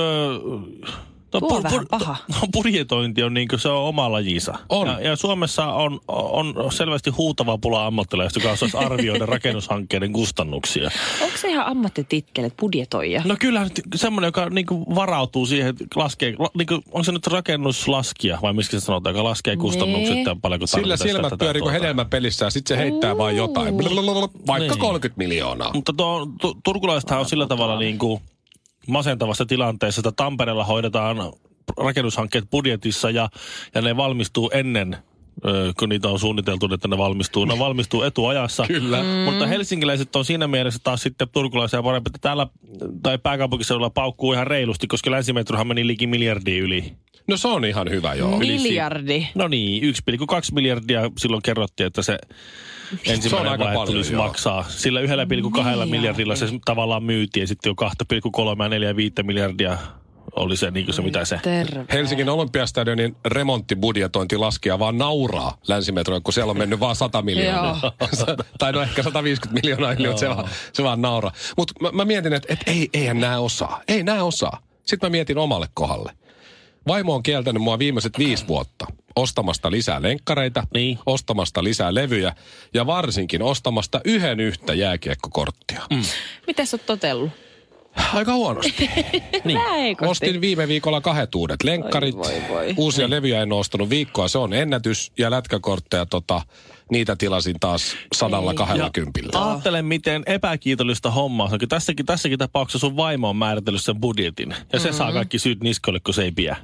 Tuo 1.39 1.57
on 1.57 1.63
vähän 1.63 1.87
paha. 1.91 2.17
No, 2.29 2.37
budjetointi 2.53 3.23
on 3.23 3.35
niin 3.35 3.49
kuin 3.49 3.61
se 3.61 3.69
on 3.69 3.83
oma 3.83 4.13
lajinsa. 4.13 4.55
On. 4.69 4.87
Ja, 4.87 5.01
ja 5.01 5.17
Suomessa 5.17 5.67
on, 5.67 6.01
on 6.09 6.73
selvästi 6.73 7.11
huutava 7.11 7.59
pula 7.59 7.87
ammattilaista, 7.87 8.39
joka 8.39 8.51
osaisi 8.53 8.77
arvioida 8.87 9.27
rakennushankkeiden 9.27 10.13
kustannuksia. 10.13 10.91
Onko 11.23 11.37
se 11.37 11.49
ihan 11.49 11.67
ammattitittele, 11.67 12.53
budjetoija? 12.61 13.23
No 13.25 13.37
kyllä 13.41 13.67
semmoinen, 13.95 14.29
joka 14.29 14.51
niinku 14.51 14.95
varautuu 14.95 15.47
siihen, 15.47 15.69
että 15.69 15.85
laskee, 15.97 16.35
la, 16.39 16.49
niinku, 16.55 16.75
onko 16.75 17.05
se 17.05 17.13
nyt 17.13 17.27
rakennuslaskija 17.27 18.39
vai 18.43 18.53
miksi 18.53 18.81
se 18.81 18.85
sanotaan, 18.85 19.15
joka 19.15 19.25
laskee 19.25 19.57
kustannukset 19.57 20.15
Nee. 20.15 20.25
ja 20.27 20.37
paljonko 20.43 20.67
Sillä 20.67 20.97
silmät 20.97 21.33
pyörii 21.39 21.61
kuin 21.63 21.73
tuota. 21.73 21.83
hedelmäpelissä 21.83 22.45
ja 22.45 22.51
sitten 22.51 22.77
se 22.77 22.83
heittää 22.83 23.19
vaan 23.19 23.37
jotain. 23.37 23.79
Vaikka 23.79 24.69
Niin. 24.75 24.79
30 24.79 25.19
miljoonaa. 25.19 25.73
Mutta 25.75 25.93
tuo, 25.93 26.27
tu, 26.41 26.55
turkulaisethan 26.65 27.19
on 27.21 27.27
sillä 27.27 27.47
tavalla 27.47 27.79
niin 27.79 27.99
kuin 27.99 28.21
masentavassa 28.87 29.47
tilanteessa, 29.47 30.01
että 30.01 30.13
Tampereella 30.13 30.65
hoidetaan 30.65 31.17
rakennushankkeet 31.77 32.51
budjetissa 32.51 33.11
ja, 33.11 33.29
ja 33.75 33.83
ne 33.83 33.97
valmistuu 33.97 34.51
ennen 34.55 34.97
kun 35.79 35.89
niitä 35.89 36.09
on 36.09 36.19
suunniteltu, 36.19 36.75
että 36.75 36.89
ne 36.89 36.99
valmistuu. 36.99 37.45
Ne 37.45 37.59
valmistuu 37.59 38.03
etuajassa. 38.03 38.65
Kyllä. 38.67 39.03
Mm. 39.03 39.09
Mutta 39.09 39.47
helsinkiläiset 39.47 40.17
on 40.17 40.25
siinä 40.25 40.49
mielessä 40.49 40.81
taas 40.83 41.03
sitten 41.03 41.29
turkulaisia 41.29 41.83
parempi, 41.83 42.09
että 42.09 42.19
täällä 42.21 42.47
tai 43.03 43.19
pääkaupunkiseudulla 43.19 43.91
paukkuu 43.91 44.33
ihan 44.33 44.47
reilusti, 44.47 44.87
koska 44.87 45.11
länsimetrohan 45.11 45.67
meni 45.67 45.87
liki 45.87 46.07
miljardia 46.07 46.63
yli. 46.63 46.93
No 47.27 47.37
se 47.37 47.49
on 47.49 47.65
ihan 47.65 47.91
hyvä, 47.91 48.15
joo. 48.15 48.39
Miljardi. 48.39 49.27
No 49.35 49.49
niin, 49.49 49.83
1,2 49.83 49.95
miljardia 50.53 51.11
silloin 51.19 51.43
kerrottiin, 51.43 51.87
että 51.87 52.03
se 52.03 52.19
Se 52.91 53.11
on 53.11 53.15
ensimmäinen 53.15 53.61
joo. 54.13 54.23
maksaa. 54.23 54.65
Sillä 54.69 55.01
1,2 55.01 55.07
miljardilla 55.87 56.37
se 56.37 56.47
tavallaan 56.65 57.03
myytiin 57.03 57.43
ja 57.43 57.47
sitten 57.47 57.71
jo 57.71 57.89
2,3 58.57 58.63
ja 58.63 58.69
4 58.69 58.97
5 58.97 59.23
miljardia 59.23 59.79
oli 60.37 60.57
se, 60.57 60.71
niin 60.71 60.87
kuin 60.87 60.95
se 60.95 61.03
mitä 61.03 61.25
se. 61.25 61.41
Terve. 61.43 61.85
Helsingin 61.93 62.29
olympiastadionin 62.29 63.17
remonttibudjetointi 63.25 64.37
laskija 64.37 64.79
vaan 64.79 64.99
nauraa 64.99 65.59
länsimetroille, 65.69 66.23
kun 66.23 66.33
siellä 66.33 66.51
on 66.51 66.59
mennyt 66.59 66.81
vaan 66.81 66.97
100 66.97 67.23
miljoonaa. 67.23 67.93
tai 68.59 68.73
no 68.73 68.83
ehkä 68.83 69.03
150 69.03 69.61
miljoonaa 69.61 69.93
yli, 69.93 70.19
se 70.19 70.29
vaan, 70.29 70.49
se 70.73 70.83
vaan 70.83 71.03
nauraa. 71.03 71.33
Mutta 71.57 71.75
mä, 71.81 71.91
mä 71.93 72.05
mietin, 72.05 72.33
että, 72.33 72.53
että 72.53 72.71
ei, 72.71 72.89
eihän 72.95 73.21
nämä 73.21 73.39
osaa. 73.39 73.83
Ei 73.89 74.03
nämä 74.03 74.23
osaa. 74.23 74.63
Sitten 74.85 75.07
mä 75.07 75.11
mietin 75.11 75.39
omalle 75.39 75.67
kohdalle. 75.75 76.13
Vaimo 76.87 77.15
on 77.15 77.23
kieltänyt 77.23 77.63
mua 77.63 77.79
viimeiset 77.79 78.19
viisi 78.19 78.49
vuotta 78.49 78.87
ostamasta 79.17 79.71
lisää 79.71 80.03
lenkkareita, 80.03 80.67
Niin. 80.75 80.99
ostamasta 81.07 81.65
lisää 81.65 81.95
levyjä 81.95 82.35
ja 82.75 82.87
varsinkin 82.87 83.43
ostamasta 83.43 84.01
yhden 84.05 84.41
yhtä 84.41 84.75
jääkiekkokorttia. 84.75 85.83
Mm. 85.91 86.03
Miten 86.47 86.67
sä 86.67 86.75
oot 86.77 86.87
totellut? 86.87 87.31
Aika 88.15 88.33
huonosti. 88.33 88.91
Niin. 89.45 89.61
Ostin 90.01 90.41
viime 90.41 90.69
viikolla 90.69 91.01
kahdet 91.01 91.35
uudet 91.35 91.63
lenkkarit. 91.65 92.17
Voi, 92.17 92.33
voi, 92.33 92.49
voi. 92.49 92.75
Uusia 92.77 93.11
levyjä 93.11 93.43
en 93.43 93.53
ostanut 93.53 93.91
viikkoa, 93.91 94.29
se 94.29 94.39
on 94.39 94.53
ennätys. 94.53 95.13
Ja 95.19 95.31
lätkäkortteja, 95.31 96.07
tota, 96.07 96.43
niitä 96.91 97.17
tilasin 97.17 97.57
taas 97.61 97.97
sadalla 98.15 98.55
kahdella 98.55 98.91
kympillä. 98.91 99.47
Ajattele, 99.51 99.83
miten 99.83 100.23
epäkiitollista 100.27 101.11
hommaa 101.11 101.49
se 101.49 101.55
onkin. 101.55 101.69
Tässäkin, 101.69 102.07
tässäkin 102.07 102.39
tapauksessa 102.39 102.79
sun 102.79 102.97
vaimo 102.97 103.29
on 103.29 103.37
määritellyt 103.37 103.85
sen 103.85 104.01
budjetin. 104.01 104.55
Ja 104.73 104.81
se 104.81 104.93
saa 104.93 105.13
kaikki 105.13 105.39
syyt 105.39 105.63
niskoille, 105.63 106.01
kun 106.01 106.15
se 106.15 106.23
ei 106.23 106.33
pidä. 106.33 106.57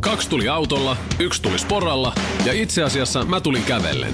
Kaksi 0.00 0.30
tuli 0.30 0.48
autolla, 0.48 0.96
yksi 1.18 1.42
tuli 1.42 1.58
sporalla 1.58 2.14
ja 2.44 2.52
itse 2.52 2.82
asiassa 2.82 3.24
mä 3.24 3.40
tulin 3.40 3.62
kävellen. 3.62 4.12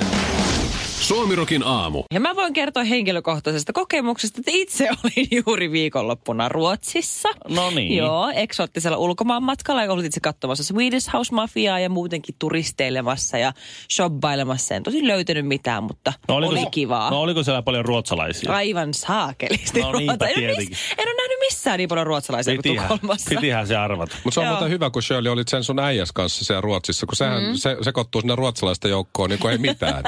Suomirokin 1.00 1.62
aamu. 1.62 2.02
Ja 2.14 2.20
mä 2.20 2.36
voin 2.36 2.52
kertoa 2.52 2.84
henkilökohtaisesta 2.84 3.72
kokemuksesta, 3.72 4.40
että 4.40 4.50
itse 4.54 4.88
olin 5.04 5.28
juuri 5.46 5.72
viikonloppuna 5.72 6.48
Ruotsissa. 6.48 7.28
No 7.48 7.70
niin. 7.70 7.96
Joo, 7.96 8.30
eksoottisella 8.34 8.96
ulkomaan 8.96 9.42
matkalla 9.42 9.82
ja 9.84 9.92
olin 9.92 10.06
itse 10.06 10.20
katsomassa 10.20 10.64
Swedish 10.64 11.12
House 11.12 11.34
Mafiaa 11.34 11.80
ja 11.80 11.88
muutenkin 11.88 12.34
turisteilemassa 12.38 13.38
ja 13.38 13.52
shoppailemassa. 13.92 14.74
En 14.74 14.82
tosi 14.82 15.06
löytänyt 15.06 15.46
mitään, 15.46 15.82
mutta 15.82 16.12
no, 16.28 16.34
oli 16.34 16.66
kivaa. 16.70 17.10
No 17.10 17.20
oliko 17.20 17.42
siellä 17.42 17.62
paljon 17.62 17.84
ruotsalaisia? 17.84 18.52
Aivan 18.52 18.94
saakelisti. 18.94 19.80
No 19.80 19.92
niinpä 19.92 20.26
en, 20.26 20.34
tietenkin. 20.34 20.68
miss- 20.68 20.94
en 20.98 21.08
ole 21.08 21.16
nähnyt 21.16 21.38
missään 21.40 21.78
niin 21.78 21.88
paljon 21.88 22.06
ruotsalaisia 22.06 22.54
kuin 22.54 22.62
Pitihän, 22.62 22.88
Tukholmassa. 22.88 23.30
pitihän 23.30 23.66
se 23.66 23.76
arvata. 23.76 24.16
Mutta 24.24 24.34
se 24.34 24.40
on 24.40 24.46
muuten 24.46 24.70
hyvä, 24.70 24.90
kun 24.90 25.02
Shirley 25.02 25.32
olit 25.32 25.48
sen 25.48 25.64
sun 25.64 25.78
äijäs 25.78 26.12
kanssa 26.12 26.44
siellä 26.44 26.60
Ruotsissa, 26.60 27.06
kun 27.06 27.16
sehän 27.16 27.42
mm. 27.42 27.54
se, 27.54 27.76
sekoittuu 27.82 28.20
sinne 28.20 28.36
ruotsalaista 28.36 28.88
joukkoon 28.88 29.30
niin 29.30 29.40
kuin 29.40 29.52
ei 29.52 29.58
mitään. 29.58 30.04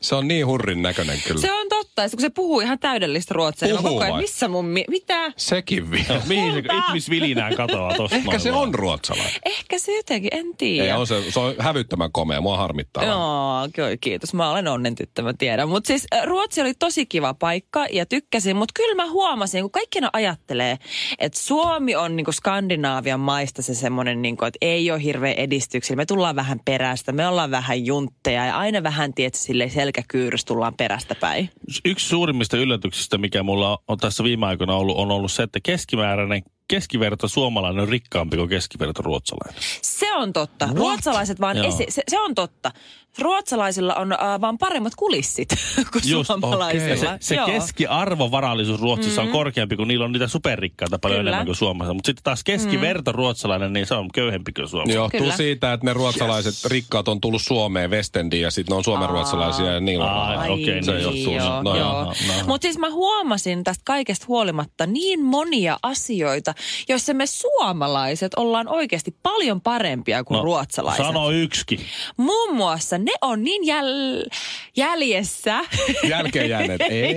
se 0.00 0.14
on 0.14 0.25
niin 0.28 0.46
hurrin 0.46 0.82
näköinen 0.82 1.18
kyllä. 1.26 1.40
Se 1.40 1.52
on 1.52 1.68
totta. 1.68 2.02
Ja 2.02 2.10
kun 2.10 2.20
se 2.20 2.30
puhuu 2.30 2.60
ihan 2.60 2.78
täydellistä 2.78 3.34
ruotsia, 3.34 3.68
niin 3.68 3.76
Puhuu 3.76 3.90
koko 3.90 4.02
ajan, 4.02 4.12
vai? 4.12 4.22
missä 4.22 4.48
mun... 4.48 4.64
Mi- 4.64 4.84
mitä? 4.88 5.32
Sekin 5.36 5.90
vielä. 5.90 6.22
Mihin 6.28 6.52
se 6.52 6.62
ihmisvilinään 6.86 7.54
katoaa 7.54 7.94
tosta 7.94 8.16
Ehkä 8.16 8.38
se 8.38 8.52
on 8.52 8.74
ruotsalainen. 8.74 9.40
Ehkä 9.44 9.78
se 9.78 9.96
jotenkin, 9.96 10.30
en 10.32 10.46
tiedä. 10.56 10.86
Ei, 10.86 10.92
on 10.92 11.06
se, 11.06 11.30
se 11.30 11.40
on 11.40 11.54
hävyttömän 11.58 12.12
komea, 12.12 12.40
mua 12.40 12.56
harmittaa. 12.56 13.04
Joo, 13.04 13.68
kyllä, 13.74 13.96
kiitos. 13.96 14.34
Mä 14.34 14.50
olen 14.50 14.68
onnen 14.68 14.94
tyttö, 14.94 15.22
mä 15.22 15.32
tiedän. 15.38 15.68
Mutta 15.68 15.88
siis 15.88 16.06
äh, 16.14 16.24
Ruotsi 16.24 16.60
oli 16.60 16.74
tosi 16.74 17.06
kiva 17.06 17.34
paikka 17.34 17.86
ja 17.92 18.06
tykkäsin, 18.06 18.56
mutta 18.56 18.72
kyllä 18.76 18.94
mä 18.94 19.10
huomasin, 19.10 19.62
kun 19.62 19.70
kaikki 19.70 20.00
ne 20.00 20.08
ajattelee, 20.12 20.78
että 21.18 21.38
Suomi 21.38 21.96
on 21.96 22.16
niinku 22.16 22.32
Skandinaavian 22.32 23.20
maista 23.20 23.62
se 23.62 23.74
semmoinen, 23.74 24.22
niinku, 24.22 24.44
että 24.44 24.58
ei 24.60 24.90
ole 24.90 25.02
hirveän 25.02 25.34
edistyksellä. 25.36 25.96
Me 25.96 26.06
tullaan 26.06 26.36
vähän 26.36 26.60
perästä, 26.64 27.12
me 27.12 27.28
ollaan 27.28 27.50
vähän 27.50 27.86
juntteja 27.86 28.46
ja 28.46 28.58
aina 28.58 28.82
vähän, 28.82 29.14
tietysti 29.14 29.46
silleen 29.46 29.70
selkäkyyrys 30.16 30.44
tullaan 30.44 30.74
perästä 30.74 31.14
päin. 31.14 31.50
Yksi 31.84 32.08
suurimmista 32.08 32.56
yllätyksistä, 32.56 33.18
mikä 33.18 33.42
mulla 33.42 33.78
on 33.88 33.98
tässä 33.98 34.24
viime 34.24 34.46
aikoina 34.46 34.76
ollut, 34.76 34.96
on 34.98 35.10
ollut 35.10 35.32
se, 35.32 35.42
että 35.42 35.60
keskimääräinen 35.62 36.42
keskiverto 36.68 37.28
suomalainen 37.28 37.82
on 37.82 37.88
rikkaampi 37.88 38.36
kuin 38.36 38.48
keskiverto 38.48 39.02
ruotsalainen. 39.02 39.62
Se 39.82 40.12
on 40.12 40.32
totta. 40.32 40.66
What? 40.66 40.76
Ruotsalaiset 40.76 41.40
vaan 41.40 41.56
Joo. 41.56 41.66
esi- 41.66 41.86
se, 41.88 42.02
se 42.08 42.20
on 42.20 42.34
totta. 42.34 42.72
Ruotsalaisilla 43.18 43.94
on 43.94 44.12
äh, 44.12 44.40
vaan 44.40 44.58
paremmat 44.58 44.94
kulissit 44.94 45.48
kuin 45.92 46.02
Just, 46.04 46.26
suomalaisilla. 46.26 46.88
Ja 46.88 46.96
se, 46.96 47.08
se 47.20 47.34
Joo. 47.34 47.46
keskiarvovarallisuus 47.46 48.80
Ruotsissa 48.80 49.22
mm. 49.22 49.26
on 49.26 49.32
korkeampi, 49.32 49.76
kun 49.76 49.88
niillä 49.88 50.04
on 50.04 50.12
niitä 50.12 50.28
superrikkaita 50.28 50.98
paljon 50.98 51.18
Kyllä. 51.18 51.30
enemmän 51.30 51.46
kuin 51.46 51.56
Suomessa. 51.56 51.94
Mutta 51.94 52.06
sitten 52.06 52.24
taas 52.24 52.44
keskiverto 52.44 53.12
ruotsalainen, 53.12 53.72
niin 53.72 53.86
se 53.86 53.94
on 53.94 54.08
köyhempi 54.14 54.52
kuin 54.52 54.68
Suomessa. 54.68 54.94
Johtuu 54.96 55.20
Kyllä. 55.20 55.36
siitä, 55.36 55.72
että 55.72 55.86
ne 55.86 55.92
ruotsalaiset 55.92 56.54
yes. 56.54 56.64
rikkaat 56.64 57.08
on 57.08 57.20
tullut 57.20 57.42
Suomeen 57.42 57.90
Westendiin 57.90 58.42
ja 58.42 58.50
sitten 58.50 58.72
ne 58.72 58.76
on 58.76 58.84
suomen 58.84 59.08
ruotsalaisia 59.08 59.72
ja 59.72 59.80
niillä 59.80 60.12
on 60.12 60.50
okei, 60.50 60.82
se 60.82 60.98
johtuu. 60.98 61.34
joo, 61.34 61.62
no, 61.62 61.76
joo. 61.76 61.88
joo. 61.88 62.04
no, 62.04 62.12
no. 62.38 62.46
Mutta 62.46 62.64
siis 62.64 62.78
mä 62.78 62.90
huomasin 62.90 63.64
tästä 63.64 63.82
kaikesta 63.84 64.26
huolimatta 64.28 64.86
niin 64.86 65.24
monia 65.24 65.78
asioita, 65.82 66.54
joissa 66.88 67.14
me 67.14 67.26
suomalaiset 67.26 68.34
ollaan 68.34 68.68
oikeasti 68.68 69.16
paljon 69.22 69.60
parempia 69.60 70.24
kuin 70.24 70.36
no, 70.38 70.42
ruotsalaiset. 70.44 71.06
Sano 71.06 71.30
yksikin. 71.30 71.80
Muun 72.16 72.56
muassa 72.56 72.98
ne 72.98 73.12
on 73.22 73.44
niin 73.44 73.62
jäl- 73.62 74.36
jäljessä. 74.76 75.60
Jälkeen 76.08 76.48
jääneet. 76.50 76.80
Ei. 76.90 77.14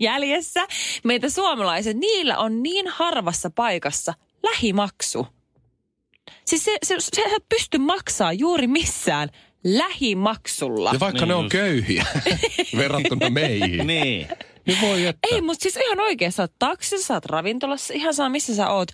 jäljessä. 0.00 0.66
Meitä 1.04 1.28
suomalaiset, 1.28 1.96
niillä 1.96 2.38
on 2.38 2.62
niin 2.62 2.88
harvassa 2.88 3.50
paikassa 3.50 4.14
lähimaksu. 4.42 5.26
Siis 6.44 6.64
se, 6.64 6.76
se, 6.82 6.94
se 6.98 7.22
et 7.36 7.44
pysty 7.48 7.78
maksaa 7.78 8.32
juuri 8.32 8.66
missään 8.66 9.28
lähimaksulla. 9.64 10.92
Ja 10.92 11.00
vaikka 11.00 11.20
Niin 11.20 11.28
ne 11.28 11.34
on 11.34 11.44
just. 11.44 11.52
köyhiä 11.52 12.06
verrattuna 12.76 13.30
meihin. 13.30 13.86
Niin. 13.86 14.28
Niin 14.70 14.80
voi 14.80 15.06
että. 15.06 15.28
Ei, 15.32 15.40
mutta 15.40 15.62
siis 15.62 15.76
ihan 15.76 16.00
oikein, 16.00 16.32
sä 16.32 16.42
oot 16.42 16.52
taksissa, 16.58 17.06
sä 17.06 17.14
oot 17.14 17.26
ravintolassa, 17.26 17.94
ihan 17.94 18.14
saa 18.14 18.28
missä 18.28 18.54
sä 18.54 18.70
oot. 18.70 18.88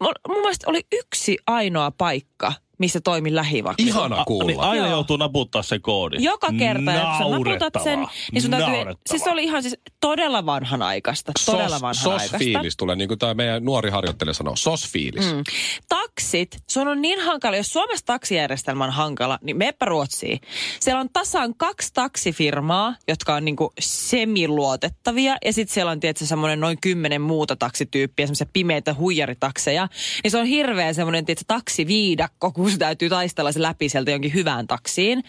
Mun, 0.00 0.12
mun 0.28 0.40
mielestä 0.40 0.70
oli 0.70 0.80
yksi 0.92 1.38
ainoa 1.46 1.90
paikka, 1.90 2.52
missä 2.78 3.00
toimi 3.00 3.34
lähimaksu. 3.34 3.86
Ihana 3.86 4.16
Niin 4.16 4.24
kuulla. 4.24 4.62
aina 4.62 4.86
Joo. 4.86 4.90
joutuu 4.90 5.16
naputtaa 5.16 5.62
se 5.62 5.78
koodi. 5.78 6.16
Joka 6.20 6.48
kerta, 6.58 6.94
että 6.94 7.18
sä 7.18 7.24
naputat 7.30 7.84
sen, 7.84 8.06
niin 8.32 8.42
sun 8.42 8.50
täytyy... 8.50 8.94
Siis 9.06 9.24
se 9.24 9.30
oli 9.30 9.44
ihan 9.44 9.62
siis 9.62 9.76
todella 10.00 10.46
vanhanaikaista. 10.46 11.32
Todella 11.46 11.80
vanhanaikaista. 11.80 12.38
sos-fiilis 12.38 12.76
tulee, 12.76 12.96
niin 12.96 13.08
kuin 13.08 13.18
tämä 13.18 13.34
meidän 13.34 13.64
nuori 13.64 13.90
harjoittelija 13.90 14.34
sanoo. 14.34 14.54
Sos-fiilis. 14.56 15.34
Mm. 15.34 15.42
Taksit, 15.88 16.62
se 16.68 16.80
on 16.80 17.02
niin 17.02 17.20
hankala. 17.20 17.56
Jos 17.56 17.66
Suomessa 17.66 18.06
taksijärjestelmä 18.06 18.84
on 18.84 18.90
hankala, 18.90 19.38
niin 19.42 19.56
meppä 19.56 19.86
Ruotsiin. 19.86 20.40
Siellä 20.80 21.00
on 21.00 21.08
tasan 21.12 21.54
kaksi 21.56 21.90
taksifirmaa, 21.94 22.94
jotka 23.08 23.34
on 23.34 23.44
niinku 23.44 23.72
semiluotettavia. 23.80 25.36
Ja 25.44 25.52
sitten 25.52 25.74
siellä 25.74 25.92
on 25.92 26.00
tietysti 26.00 26.26
semmoinen 26.26 26.60
noin 26.60 26.78
kymmenen 26.80 27.20
muuta 27.20 27.56
taksityyppiä, 27.56 28.26
semmoisia 28.26 28.46
pimeitä 28.52 28.94
huijaritakseja. 28.94 29.88
Niin 30.22 30.30
se 30.30 30.38
on 30.38 30.46
hirveä 30.46 30.92
semmoinen 30.92 31.24
tietysti 31.24 31.44
taksiviidakko, 31.48 32.52
kun 32.52 32.61
se 32.70 32.78
täytyy 32.78 33.08
taistella 33.08 33.52
se 33.52 33.62
läpi 33.62 33.88
sieltä 33.88 34.10
jonkin 34.10 34.34
hyvään 34.34 34.66
taksiin. 34.66 35.24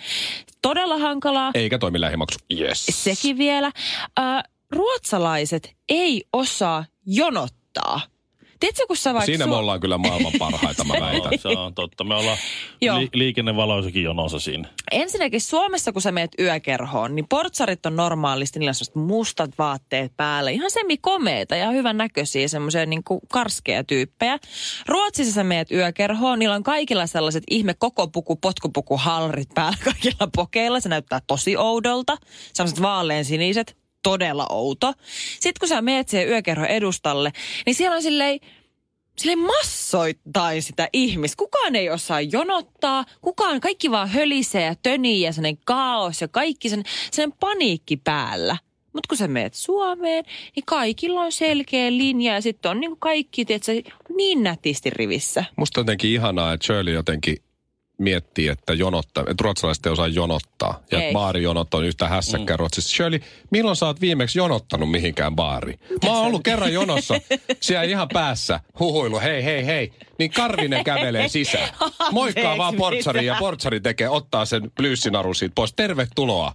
Todella 0.62 0.98
hankalaa. 0.98 1.52
Eikä 1.54 1.80
toimi 1.80 2.02
lähimaksu. 2.02 2.40
Yes. 2.60 2.86
Sekin 2.90 3.38
vielä. 3.38 3.72
Äh, 4.20 4.44
ruotsalaiset 4.72 5.76
ei 5.90 6.24
osaa 6.34 6.86
jonottaa. 7.06 8.02
Tiedätkö, 8.64 8.88
kun 8.88 8.98
sä 8.98 9.14
vaikka... 9.14 9.26
Siinä 9.26 9.48
me 9.48 9.56
ollaan 9.56 9.80
kyllä 9.80 9.98
maailman 9.98 10.32
parhaita, 10.40 10.84
mä 10.84 10.94
väitän. 11.06 11.32
Joo, 11.32 11.54
se 11.54 11.60
on 11.60 11.74
totta. 11.74 12.04
Me 12.04 12.16
ollaan 12.16 12.38
li- 13.00 13.10
liikennevaloissakin 13.14 14.04
jonossa 14.04 14.40
siinä. 14.40 14.68
Ensinnäkin 14.92 15.42
Suomessa, 15.42 15.92
kun 15.92 16.02
sä 16.02 16.12
meet 16.12 16.32
yökerhoon, 16.40 17.16
niin 17.16 17.28
portsarit 17.28 17.86
on 17.86 17.96
normaalisti, 17.96 18.60
niillä 18.60 18.74
on 18.96 19.04
mustat 19.04 19.52
vaatteet 19.58 20.12
päällä. 20.18 20.50
Ihan 20.50 20.72
semikomeita 20.72 21.56
ja 21.56 21.72
hyvän 21.72 21.98
näköisiä, 21.98 22.48
semmoisia 22.48 22.86
niin 22.86 23.04
karskeja 23.32 23.84
tyyppejä. 23.84 24.40
Ruotsissa 24.88 25.34
sä 25.34 25.44
meet 25.44 25.72
yökerhoon, 25.72 26.40
niillä 26.40 26.56
on 26.56 26.64
kaikilla 26.64 27.08
sellaiset 27.08 27.44
ihme 27.50 27.74
koko 27.74 28.08
puku, 28.08 28.36
potkupuku, 28.36 28.98
halrit 28.98 29.50
päällä 29.54 29.78
kaikilla 29.84 30.30
pokeilla. 30.36 30.80
Se 30.80 30.90
näyttää 30.90 31.20
tosi 31.28 31.58
oudolta. 31.58 32.18
Sellaiset 32.54 32.82
vaalean 32.82 33.26
siniset, 33.26 33.83
todella 34.04 34.48
outo. 34.50 34.94
Sitten 35.34 35.60
kun 35.60 35.70
sä 35.70 35.82
meet 35.82 36.10
siihen 36.10 36.30
yökerhon 36.30 36.68
edustalle, 36.68 37.32
niin 37.66 37.76
siellä 37.76 37.96
on 37.96 38.02
silleen 38.02 38.40
sille 39.18 39.36
massoittain 39.36 40.64
sitä 40.64 40.90
ihmistä. 40.94 41.38
Kukaan 41.38 41.76
ei 41.76 41.90
osaa 41.90 42.22
jonottaa, 42.22 43.06
kukaan, 43.22 43.62
kaikki 43.62 43.92
vaan 43.92 44.10
hölisee 44.10 44.66
ja 44.66 44.76
tönii 44.84 45.22
ja 45.22 45.32
sellainen 45.32 45.64
kaos 45.66 46.22
ja 46.22 46.28
kaikki 46.28 46.70
sen, 46.70 46.84
sen 47.12 47.32
paniikki 47.32 47.98
päällä. 47.98 48.58
Mutta 48.94 49.08
kun 49.08 49.18
sä 49.18 49.28
meet 49.28 49.54
Suomeen, 49.54 50.26
niin 50.56 50.64
kaikilla 50.66 51.22
on 51.22 51.32
selkeä 51.32 51.92
linja 51.92 52.34
ja 52.34 52.42
sitten 52.42 52.72
on 52.72 52.80
niin 52.80 52.98
kaikki, 53.00 53.46
tiedätkö, 53.46 53.92
niin 54.18 54.44
nätisti 54.44 54.90
rivissä. 54.90 55.46
Musta 55.56 55.82
on 55.82 55.84
jotenkin 55.84 56.12
ihanaa, 56.12 56.54
että 56.54 56.66
Shirley 56.66 56.94
jotenkin 56.94 57.38
miettii, 57.98 58.48
että, 58.48 58.74
jonottaa, 58.74 59.24
että 59.30 59.44
ruotsalaiset 59.44 59.86
ei 59.86 59.92
osaa 59.92 60.08
jonottaa. 60.08 60.80
Ja 60.92 61.02
Ei. 61.02 61.14
baarijonot 61.14 61.74
on 61.74 61.86
yhtä 61.86 62.08
hässäkkää 62.08 62.56
mm. 62.56 62.60
Ruotsissa. 62.60 62.96
Shirley, 62.96 63.20
milloin 63.52 63.76
sä 63.76 63.86
oot 63.86 64.02
viimeksi 64.02 64.40
jonottanut 64.40 64.92
mihinkään 64.92 65.36
baariin? 65.36 65.80
Mä 66.06 66.12
oon 66.12 66.26
ollut 66.26 66.44
kerran 66.44 66.74
jonossa, 66.74 67.16
siellä 67.62 67.84
ihan 67.84 68.08
päässä, 68.14 68.60
huhuilu, 68.80 69.20
hei, 69.20 69.44
hei, 69.44 69.66
hei. 69.66 69.94
Niin 70.20 70.32
Karvinen 70.32 70.84
kävelee 70.84 71.28
sisään. 71.28 71.70
Moikkaa 72.12 72.58
vaan 72.58 72.76
portsari 72.76 73.26
ja 73.26 73.36
portsari 73.40 73.80
tekee, 73.80 74.10
ottaa 74.10 74.46
sen 74.46 74.72
plyyssinaru 74.76 75.34
siitä 75.34 75.54
pois. 75.56 75.74
Tervetuloa. 75.74 76.54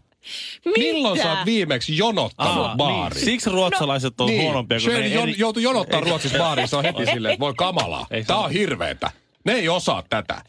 Mitä? 0.65 0.79
Milloin 0.79 1.23
sä 1.23 1.33
oot 1.33 1.47
viimeksi 1.47 1.97
jonottanut 1.97 2.67
Aa, 2.67 2.77
baariin? 2.77 3.15
Niin. 3.15 3.25
Siksi 3.25 3.51
ruotsalaiset 3.51 4.21
on 4.21 4.31
huonompia 4.31 4.79
kuin 4.79 4.83
Shirley 4.83 5.09
ne 5.09 5.15
jon, 5.15 5.29
eri- 5.29 5.35
joutui 5.39 5.63
jonottaa 5.63 6.01
Ruotsissa 6.01 6.39
baariin, 6.39 6.69
se 6.69 6.77
on 6.77 6.85
heti 6.85 7.07
silleen, 7.07 7.35
että 7.35 7.41
voi 7.41 7.55
kamalaa. 7.55 8.07
Tää 8.27 8.37
on 8.37 8.51
hirveetä. 8.51 9.11
Ne 9.45 9.53
ei 9.53 9.69
osaa 9.69 10.03
tätä. 10.11 10.43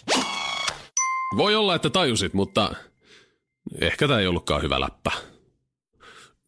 Voi 1.38 1.55
olla, 1.55 1.75
että 1.75 1.89
tajusit, 1.89 2.33
mutta 2.33 2.75
ehkä 3.81 4.07
tämä 4.07 4.19
ei 4.19 4.27
ollutkaan 4.27 4.62
hyvä 4.62 4.79
läppä. 4.79 5.12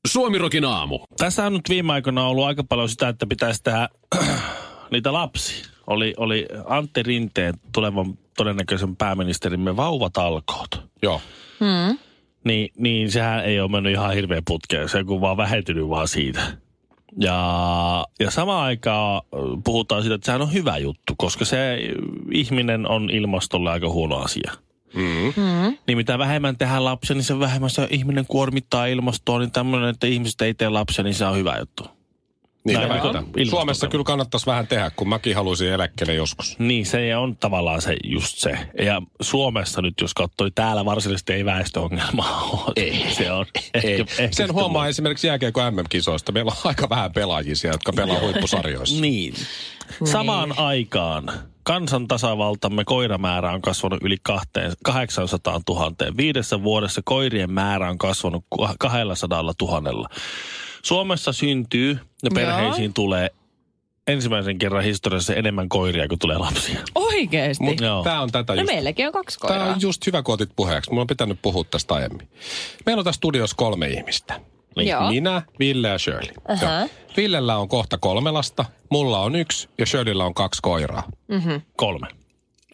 Suomirokin 0.07 0.65
aamu. 0.65 1.00
Tässä 1.17 1.45
on 1.45 1.53
nyt 1.53 1.69
viime 1.69 1.93
aikoina 1.93 2.27
ollut 2.27 2.45
aika 2.45 2.63
paljon 2.63 2.89
sitä, 2.89 3.07
että 3.07 3.25
pitäisi 3.25 3.63
tehdä 3.63 3.89
niitä 4.91 5.13
lapsia. 5.13 5.65
Oli, 5.88 6.13
oli 6.17 6.45
Antti 6.65 7.03
Rinteen 7.03 7.53
tulevan 7.73 8.17
todennäköisen 8.38 8.95
pääministerimme 8.95 9.77
vauvatalkoot. 9.77 10.83
Joo. 11.01 11.21
Niin, 12.43 12.69
niin 12.77 13.11
sehän 13.11 13.45
ei 13.45 13.59
ole 13.59 13.71
mennyt 13.71 13.93
ihan 13.93 14.13
hirveän 14.13 14.43
putkeen, 14.47 14.89
se 14.89 14.97
on 14.97 15.21
vaan 15.21 15.38
vähentynyt 15.38 15.89
vaan 15.89 16.07
siitä. 16.07 16.41
Ja, 17.19 18.05
ja 18.19 18.31
samaan 18.31 18.65
aikaan 18.65 19.21
puhutaan 19.63 20.01
siitä, 20.01 20.15
että 20.15 20.25
sehän 20.25 20.41
on 20.41 20.53
hyvä 20.53 20.77
juttu, 20.77 21.13
koska 21.17 21.45
se 21.45 21.79
ihminen 22.31 22.88
on 22.88 23.09
ilmastolle 23.09 23.71
aika 23.71 23.89
huono 23.89 24.15
asia. 24.15 24.51
Mm. 24.93 25.77
Niin 25.88 25.98
mitä 25.98 26.17
vähemmän 26.17 26.57
tehdään 26.57 26.86
lapsia, 26.86 27.15
niin 27.15 27.24
se 27.24 27.39
vähemmän 27.39 27.69
se 27.69 27.88
ihminen 27.89 28.25
kuormittaa 28.27 28.86
ilmastoa, 28.86 29.39
niin 29.39 29.51
tämmöinen, 29.51 29.89
että 29.89 30.07
ihmiset 30.07 30.41
ei 30.41 30.53
tee 30.53 30.69
lapsia, 30.69 31.03
niin 31.03 31.13
se 31.13 31.25
on 31.25 31.38
hyvä 31.38 31.57
juttu. 31.60 31.83
Niin, 32.63 32.79
Näin 32.79 33.01
on. 33.01 33.27
Suomessa 33.50 33.88
kyllä 33.88 34.03
kannattaisi 34.03 34.45
vähän 34.45 34.67
tehdä, 34.67 34.91
kun 34.95 35.10
mäkin 35.10 35.36
haluaisin 35.36 35.67
eläkkeelle 35.71 36.13
joskus. 36.13 36.60
Niin, 36.60 36.86
se 36.86 37.15
on 37.17 37.38
tavallaan 37.38 37.81
se 37.81 37.95
just 38.03 38.38
se. 38.38 38.57
Ja 38.81 39.01
Suomessa 39.21 39.81
nyt, 39.81 39.93
jos 40.01 40.13
katsoi, 40.13 40.51
täällä 40.51 40.86
varsinaisesti 40.86 41.33
ei 41.33 41.45
väestöongelmaa 41.45 42.41
ole. 42.53 42.74
Ei. 42.75 43.05
Se 43.10 43.31
on. 43.31 43.45
Ehkä, 43.74 43.88
Ei. 43.88 44.01
ehkä 44.01 44.36
Sen 44.36 44.48
se 44.48 44.53
huomaa 44.53 44.79
tulee. 44.81 44.89
esimerkiksi 44.89 45.27
jääkiekko 45.27 45.71
MM-kisoista. 45.71 46.31
Meillä 46.31 46.51
on 46.51 46.57
aika 46.63 46.89
vähän 46.89 47.12
pelaajia 47.12 47.55
siellä, 47.55 47.74
jotka 47.74 47.93
pelaa 47.93 48.19
huippusarjoissa. 48.19 49.01
Niin. 49.01 49.33
Samaan 50.03 50.60
aikaan 50.60 51.31
kansantasavaltamme 51.63 52.83
koiramäärä 52.85 53.51
on 53.51 53.61
kasvanut 53.61 53.99
yli 54.03 54.17
kahteen- 54.23 54.73
800 54.83 55.61
000. 55.69 55.91
Viidessä 56.17 56.63
vuodessa 56.63 57.01
koirien 57.05 57.51
määrä 57.51 57.89
on 57.89 57.97
kasvanut 57.97 58.45
ku- 58.49 58.67
200 58.79 59.43
000. 59.61 60.09
Suomessa 60.83 61.33
syntyy 61.33 61.99
ja 62.23 62.29
perheisiin 62.33 62.93
tulee 62.93 63.29
ensimmäisen 64.07 64.57
kerran 64.57 64.83
historiassa 64.83 65.33
enemmän 65.35 65.69
koiria 65.69 66.07
kuin 66.07 66.19
tulee 66.19 66.37
lapsia. 66.37 66.79
Oikeesti? 66.95 67.63
Mutta 67.63 67.83
Joo. 67.85 68.03
tämä 68.03 68.21
on 68.21 68.31
tätä 68.31 68.53
no 68.55 68.61
just. 68.61 68.71
meilläkin 68.73 69.07
on 69.07 69.13
kaksi 69.13 69.39
Tämä 69.39 69.47
koiraa. 69.49 69.73
on 69.73 69.81
just 69.81 70.07
hyvä, 70.07 70.23
kun 70.23 70.33
otit 70.33 70.49
puheeksi. 70.55 70.91
Mulla 70.91 71.01
on 71.01 71.07
pitänyt 71.07 71.39
puhua 71.41 71.63
tästä 71.63 71.93
aiemmin. 71.93 72.27
Meillä 72.85 72.99
on 72.99 73.05
tässä 73.05 73.17
studiossa 73.17 73.55
kolme 73.55 73.87
ihmistä. 73.87 74.39
Niin. 74.75 74.87
Joo. 74.87 75.09
Minä, 75.09 75.41
Ville 75.59 75.87
ja 75.87 75.98
Shirley. 75.98 76.33
Aha. 76.48 76.65
Joo. 76.65 76.89
Villellä 77.17 77.57
on 77.57 77.67
kohta 77.67 77.98
kolme 77.98 78.31
lasta, 78.31 78.65
mulla 78.89 79.19
on 79.19 79.35
yksi 79.35 79.69
ja 79.77 79.85
Shirleyllä 79.85 80.25
on 80.25 80.33
kaksi 80.33 80.61
koiraa. 80.61 81.03
Kolme. 81.77 82.07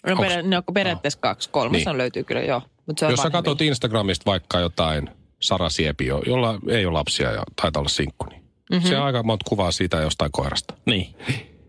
No, 0.07 0.15
perä, 0.17 0.41
ne 0.41 0.57
on 0.57 0.63
periaatteessa 0.73 1.19
kaksi. 1.19 1.49
Kolmas 1.49 1.77
Niin. 1.77 1.89
on 1.89 1.97
löytyy 1.97 2.23
kyllä, 2.23 2.41
joo. 2.41 2.61
Mut 2.85 2.97
se 2.97 3.05
on 3.05 3.11
Jos 3.11 3.19
sä 3.19 3.29
katsot 3.29 3.61
Instagramista 3.61 4.25
vaikka 4.25 4.59
jotain 4.59 5.09
Sara 5.39 5.69
Siepio, 5.69 6.21
jolla 6.25 6.59
ei 6.69 6.85
ole 6.85 6.93
lapsia 6.93 7.31
ja 7.31 7.43
taitaa 7.61 7.79
olla 7.79 7.89
sinkku, 7.89 8.25
niin 8.25 8.43
mm-hmm. 8.71 8.89
se 8.89 8.97
on 8.97 9.03
aika 9.05 9.23
monta 9.23 9.45
kuvaa 9.49 9.71
siitä 9.71 9.97
jostain 9.97 10.31
koirasta. 10.31 10.73
Niin. 10.85 11.15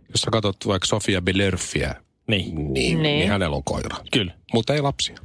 Jos 0.08 0.20
sä 0.20 0.30
katsot 0.30 0.56
vaikka 0.66 0.86
Sofia 0.86 1.22
Belörfiä, 1.22 1.94
Niin. 2.28 2.54
niin, 2.54 2.74
niin. 2.74 3.02
niin 3.02 3.28
hänellä 3.28 3.56
on 3.56 3.64
koira. 3.64 3.96
Kyllä. 4.12 4.32
Mutta 4.52 4.74
ei 4.74 4.80
lapsia. 4.80 5.16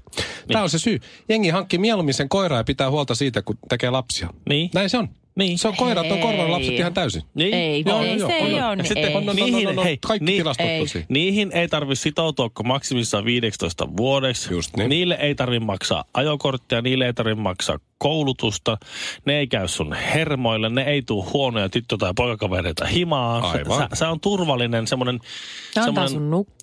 Tämä 0.47 0.63
on 0.63 0.69
se 0.69 0.79
syy. 0.79 0.99
Jengi 1.29 1.49
hankkii 1.49 1.79
mieluummin 1.79 2.13
sen 2.13 2.29
koiraa 2.29 2.59
ja 2.59 2.63
pitää 2.63 2.91
huolta 2.91 3.15
siitä, 3.15 3.41
kun 3.41 3.57
tekee 3.69 3.89
lapsia. 3.89 4.29
Niin. 4.49 4.69
Näin 4.73 4.89
se 4.89 4.97
on. 4.97 5.09
Niin. 5.35 5.57
Se 5.57 5.67
on 5.67 5.75
koirat 5.75 6.11
on 6.11 6.19
korvannut 6.19 6.49
lapset 6.49 6.73
ihan 6.73 6.93
täysin. 6.93 7.21
Niin. 7.33 7.53
Ei, 7.53 7.83
Joo, 7.85 8.01
ei 8.01 8.19
joo, 8.19 8.29
se 8.29 8.35
on, 8.35 8.47
ei 8.47 8.53
on. 8.53 8.63
ole. 8.67 8.77
Ja 8.77 8.83
sitten 8.83 9.03
ei. 9.05 9.15
on, 9.15 9.29
on, 9.29 9.35
niihin, 9.35 9.67
on, 9.67 9.79
on, 9.79 9.85
hei, 9.85 9.97
kaikki 10.07 10.25
niin, 10.25 10.37
tilastot 10.37 10.65
ei. 10.67 10.79
tosi. 10.79 11.05
Niihin 11.09 11.51
ei 11.51 11.67
tarvi 11.67 11.95
sitoutua 11.95 12.49
kuin 12.49 12.67
maksimissaan 12.67 13.25
15 13.25 13.87
vuodeksi. 13.97 14.53
Just 14.53 14.77
niin. 14.77 14.89
Niille 14.89 15.17
ei 15.21 15.35
tarvi 15.35 15.59
maksaa 15.59 16.03
ajokorttia, 16.13 16.81
niille 16.81 17.05
ei 17.05 17.13
tarvi 17.13 17.35
maksaa 17.35 17.79
koulutusta. 17.97 18.77
Ne 19.25 19.39
ei 19.39 19.47
käy 19.47 19.67
sun 19.67 19.93
hermoille, 19.93 20.69
ne 20.69 20.83
ei 20.83 21.01
tuu 21.01 21.27
huonoja 21.33 21.69
tyttö- 21.69 21.97
tai 21.97 22.13
poikakavereita 22.15 22.85
himaan. 22.85 23.43
Aivan. 23.43 23.87
Se, 23.89 23.95
se 23.95 24.05
on 24.05 24.19
turvallinen 24.19 24.87
semmoinen 24.87 25.19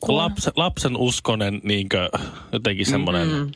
lapsen, 0.08 0.52
lapsen 0.56 0.96
uskonen 0.96 1.60
niinkö, 1.64 2.08
jotenkin 2.52 2.86
semmoinen... 2.86 3.28
Mm. 3.28 3.50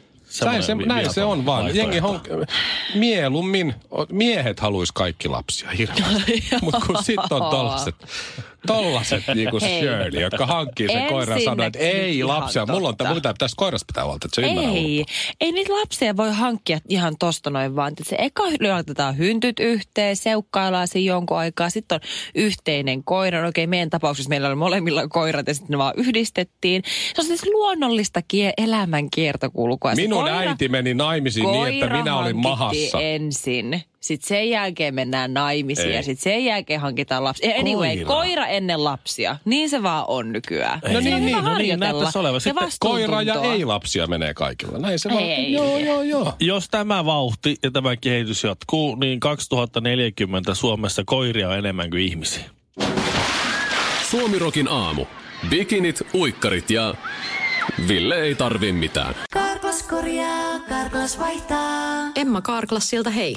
Näin 0.45 0.63
se, 0.63 0.75
näin 0.75 1.15
se 1.15 1.25
on 1.25 1.47
vaan. 1.47 1.77
Jengi 1.77 1.99
hon, 1.99 2.21
mieluummin, 2.95 3.75
miehet 4.13 4.61
haluaisi 4.61 4.93
kaikki 4.95 5.29
lapsia 5.29 5.71
hirveästi. 5.71 6.45
Mutta 6.63 6.81
kun 6.87 7.03
sitten 7.03 7.33
on 7.43 7.51
tollaset, 7.51 7.95
tollaset 8.67 9.23
niinku. 9.35 9.61
Shirley, 9.61 10.21
jotka 10.21 10.47
hankkii 10.47 10.89
sen 10.89 11.07
koiran 11.07 11.41
sanoo, 11.41 11.67
että 11.67 11.79
ei 11.79 12.25
lapsia, 12.25 12.67
mulla 12.67 12.89
on, 12.89 12.95
mulla 13.01 13.15
pitää 13.15 13.35
tästä 13.39 13.57
koirasta 13.57 13.87
pitää 13.87 14.05
huolta, 14.05 14.27
että 14.27 14.41
se 14.41 14.47
ymmärrää 14.49 14.73
Ei, 14.75 15.05
ei 15.41 15.53
niitä 15.53 15.73
lapsia 15.73 16.17
voi 16.17 16.33
hankkia 16.33 16.79
ihan 16.89 17.15
tosta 17.19 17.51
noin 17.51 17.77
vaan. 17.77 17.93
Se 18.03 18.17
eka 18.19 18.43
laitetaan 18.69 19.19
hyntyt 19.19 19.61
yhteen, 19.61 20.17
seukkaillaan 20.17 20.89
siinä 20.89 21.13
jonkun 21.13 21.39
aikaa, 21.39 21.71
sitten 21.71 21.97
on 21.97 22.01
yhteinen 22.35 23.05
koira. 23.05 23.43
No 23.43 23.49
Okei, 23.49 23.67
meidän 23.67 23.91
tapauksessa 23.91 24.29
meillä 24.29 24.49
oli 24.49 24.57
molemmilla 24.57 25.09
koirat 25.09 25.47
ja 25.49 25.55
sitten 25.55 25.71
ne 25.71 25.79
vaan 25.79 25.95
yhdistettiin. 25.97 26.83
Se 27.15 27.21
on 27.21 27.27
siis 27.27 27.47
luonnollista 27.47 28.21
kie- 28.21 28.53
elämän 28.59 29.11
kiertokulkua. 29.11 29.95
Minun 29.95 30.25
koira- 30.25 30.31
äiti 30.31 30.69
meni 30.69 30.95
naimisiin 30.95 31.53
niin, 31.53 31.67
että 31.67 31.97
minä 31.97 32.17
olin 32.17 32.37
mahassa. 32.37 33.01
ensin. 33.01 33.83
Sitten 34.05 34.29
sen 34.29 34.51
jälkeen 34.51 34.95
mennään 34.95 35.35
naimisiin 35.35 35.89
Ei. 35.89 35.95
ja 35.97 36.03
sitten 36.03 36.23
sen 36.33 36.45
jälkeen 36.45 36.81
hankitaan 36.81 37.25
lapsia. 37.25 37.55
Anyway, 37.61 37.89
Koira. 37.97 38.07
koira 38.07 38.47
ennen 38.47 38.85
lapsia. 38.85 39.37
Niin 39.45 39.71
se 39.71 39.83
vaan 39.83 40.05
on 40.09 40.33
nykyään. 40.33 40.81
No 40.85 40.91
Se 40.91 40.97
on 40.99 41.05
niin, 41.05 41.15
hyvä 41.15 41.37
niin, 41.37 41.45
no 41.45 41.59
niin, 41.59 41.81
näyttäisi 41.81 42.19
olevan. 42.19 42.35
Ja 42.35 42.41
Sitten 42.41 42.69
Koira 42.81 43.23
ja 43.23 43.27
vastuuntuntoa. 43.27 43.53
ei 43.55 43.65
lapsia 43.65 44.07
menee 44.07 44.35
kaikilla. 44.35 44.79
Näin 44.79 44.99
se 44.99 45.11
vaan. 45.11 45.23
Ei. 45.23 45.53
Joo, 45.53 45.79
joo, 45.79 46.03
joo. 46.03 46.33
Jos 46.41 46.69
tämä 46.71 47.05
vauhti 47.05 47.57
ja 47.63 47.71
tämä 47.71 47.97
kehitys 47.97 48.45
jatkuu, 48.45 48.95
niin 48.95 49.21
2040 49.21 50.55
Suomessa 50.55 51.03
koiria 51.07 51.49
on 51.49 51.59
enemmän 51.59 51.91
kuin 51.91 52.03
ihmisiä. 52.03 52.45
Suomirokin 54.11 54.69
aamu. 54.69 55.07
Bikinit, 55.49 56.03
uikkarit 56.15 56.71
ja 56.71 56.95
Ville 57.89 58.15
ei 58.23 58.35
tarvi 58.35 58.73
mitään. 58.73 59.15
Karklas 59.33 59.83
korjaa, 59.83 60.59
Karklas 60.69 61.19
vaihtaa. 61.19 62.11
Emma 62.17 62.41
Karklassilta 62.41 63.11
hei. 63.11 63.37